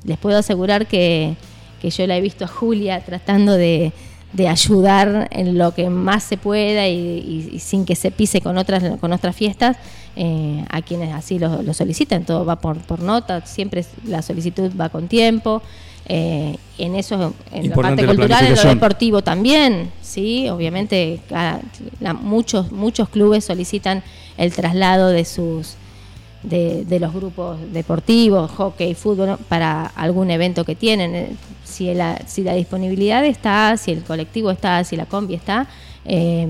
les 0.03 0.17
puedo 0.17 0.37
asegurar 0.37 0.87
que, 0.87 1.35
que 1.81 1.89
yo 1.89 2.05
la 2.07 2.15
he 2.17 2.21
visto 2.21 2.45
a 2.45 2.47
Julia 2.47 2.99
tratando 3.01 3.53
de, 3.53 3.91
de 4.33 4.47
ayudar 4.47 5.27
en 5.31 5.57
lo 5.57 5.73
que 5.73 5.89
más 5.89 6.23
se 6.23 6.37
pueda 6.37 6.87
y, 6.87 6.93
y- 6.95 7.49
y 7.55 7.59
sin 7.59 7.85
que 7.85 7.95
se 7.95 8.11
pise 8.11 8.39
con 8.41 8.57
otras, 8.57 8.83
con 8.99 9.11
otras 9.13 9.35
fiestas 9.35 9.77
eh, 10.15 10.63
a 10.69 10.81
quienes 10.81 11.13
así 11.13 11.39
lo, 11.39 11.61
lo 11.63 11.73
solicitan. 11.73 12.23
Todo 12.25 12.45
va 12.45 12.57
por, 12.57 12.77
por 12.79 12.99
nota, 13.01 13.45
siempre 13.45 13.83
la 14.05 14.21
solicitud 14.21 14.71
va 14.79 14.89
con 14.89 15.07
tiempo. 15.07 15.61
eh, 16.07 16.57
en 16.77 16.95
eso, 16.95 17.33
en 17.53 17.65
Importante 17.65 18.01
la 18.01 18.07
parte 18.07 18.17
cultural, 18.17 18.45
en 18.47 18.55
lo 18.55 18.61
deportivo 18.73 19.21
también, 19.21 19.91
sí, 20.01 20.49
obviamente 20.49 21.19
cada- 21.29 21.61
la- 21.99 22.13
muchos, 22.13 22.71
muchos 22.71 23.07
clubes 23.09 23.45
solicitan 23.45 24.03
el 24.37 24.51
traslado 24.51 25.09
de 25.09 25.23
sus 25.25 25.75
de, 26.43 26.85
de 26.85 26.99
los 26.99 27.13
grupos 27.13 27.59
deportivos, 27.71 28.51
hockey, 28.51 28.95
fútbol, 28.95 29.37
para 29.47 29.85
algún 29.85 30.31
evento 30.31 30.63
que 30.63 30.75
tienen. 30.75 31.15
Eh, 31.15 31.35
Si 31.71 31.93
la, 31.93 32.19
si 32.27 32.43
la 32.43 32.53
disponibilidad 32.53 33.23
está, 33.23 33.77
si 33.77 33.91
el 33.91 34.03
colectivo 34.03 34.51
está, 34.51 34.83
si 34.83 34.97
la 34.97 35.05
combi 35.05 35.35
está, 35.35 35.67
eh, 36.05 36.45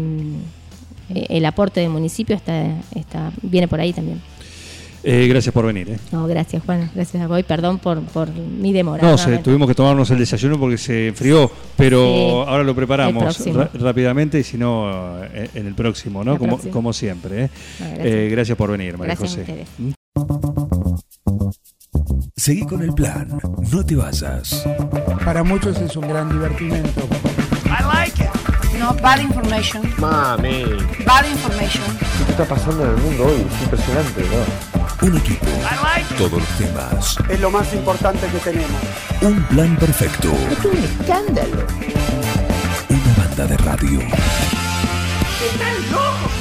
eh, 1.14 1.26
el 1.30 1.46
aporte 1.46 1.80
del 1.80 1.90
municipio 1.90 2.36
está, 2.36 2.74
está 2.96 3.32
viene 3.44 3.68
por 3.68 3.80
ahí 3.80 3.94
también. 3.94 4.20
Eh, 5.04 5.28
gracias 5.28 5.52
por 5.54 5.66
venir. 5.66 5.90
¿eh? 5.90 6.00
No, 6.12 6.28
gracias 6.28 6.62
Juan, 6.64 6.92
gracias 6.94 7.24
a 7.24 7.28
vos 7.28 7.40
y 7.40 7.44
perdón 7.44 7.80
por, 7.80 8.02
por 8.04 8.30
mi 8.32 8.72
demora. 8.72 9.02
No, 9.02 9.18
se- 9.18 9.40
tuvimos 9.40 9.68
que 9.68 9.74
tomarnos 9.74 10.10
el 10.12 10.20
desayuno 10.20 10.60
porque 10.60 10.78
se 10.78 11.08
enfrió, 11.08 11.50
pero 11.76 12.04
Sí, 12.06 12.50
ahora 12.50 12.64
lo 12.64 12.76
preparamos 12.76 13.38
rápidamente 13.74 14.40
y 14.40 14.44
si 14.44 14.58
no, 14.58 15.24
eh, 15.24 15.50
en 15.56 15.66
el 15.68 15.74
próximo, 15.74 16.24
¿no? 16.24 16.38
Como, 16.38 16.60
como 16.60 16.94
siempre. 16.94 17.46
¿eh? 17.46 17.50
No, 17.80 17.86
gracias. 17.88 18.06
Eh, 18.06 18.30
gracias 18.32 18.58
por 18.58 18.72
venir, 18.72 18.98
María 18.98 19.16
Gracias 19.16 19.38
a 19.40 19.42
José. 19.42 19.66
ustedes. 19.70 19.96
Seguí 22.36 22.66
con 22.66 22.82
el 22.82 22.94
plan. 22.94 23.40
No 23.72 23.86
te 23.86 23.96
vayas. 23.96 24.66
Para 25.26 25.44
muchos 25.44 25.80
es 25.80 25.96
un 25.96 26.08
gran 26.08 26.30
divertimento. 26.30 27.02
No, 28.80 28.94
bad 28.96 29.20
information. 29.20 29.84
Mami, 30.00 30.64
Bad 31.06 31.26
information. 31.30 31.84
¿qué 32.26 32.32
está 32.32 32.46
pasando 32.46 32.84
en 32.84 32.90
el 32.92 32.98
mundo 32.98 33.26
hoy? 33.26 33.46
Es 33.48 33.62
impresionante, 33.64 34.22
¿no? 34.22 34.81
Un 35.02 35.18
equipo. 35.18 35.48
Todos 36.16 36.34
los 36.34 36.48
temas. 36.60 37.18
Es 37.28 37.40
lo 37.40 37.50
más 37.50 37.74
importante 37.74 38.28
que 38.28 38.38
tenemos. 38.38 38.82
Un 39.22 39.42
plan 39.46 39.76
perfecto. 39.78 40.32
Es 40.52 40.64
un 40.64 40.78
escándalo. 40.78 41.66
Una 42.88 43.14
banda 43.18 43.48
de 43.48 43.58
radio. 43.58 44.00
¡Están 44.00 45.92
locos! 45.92 46.41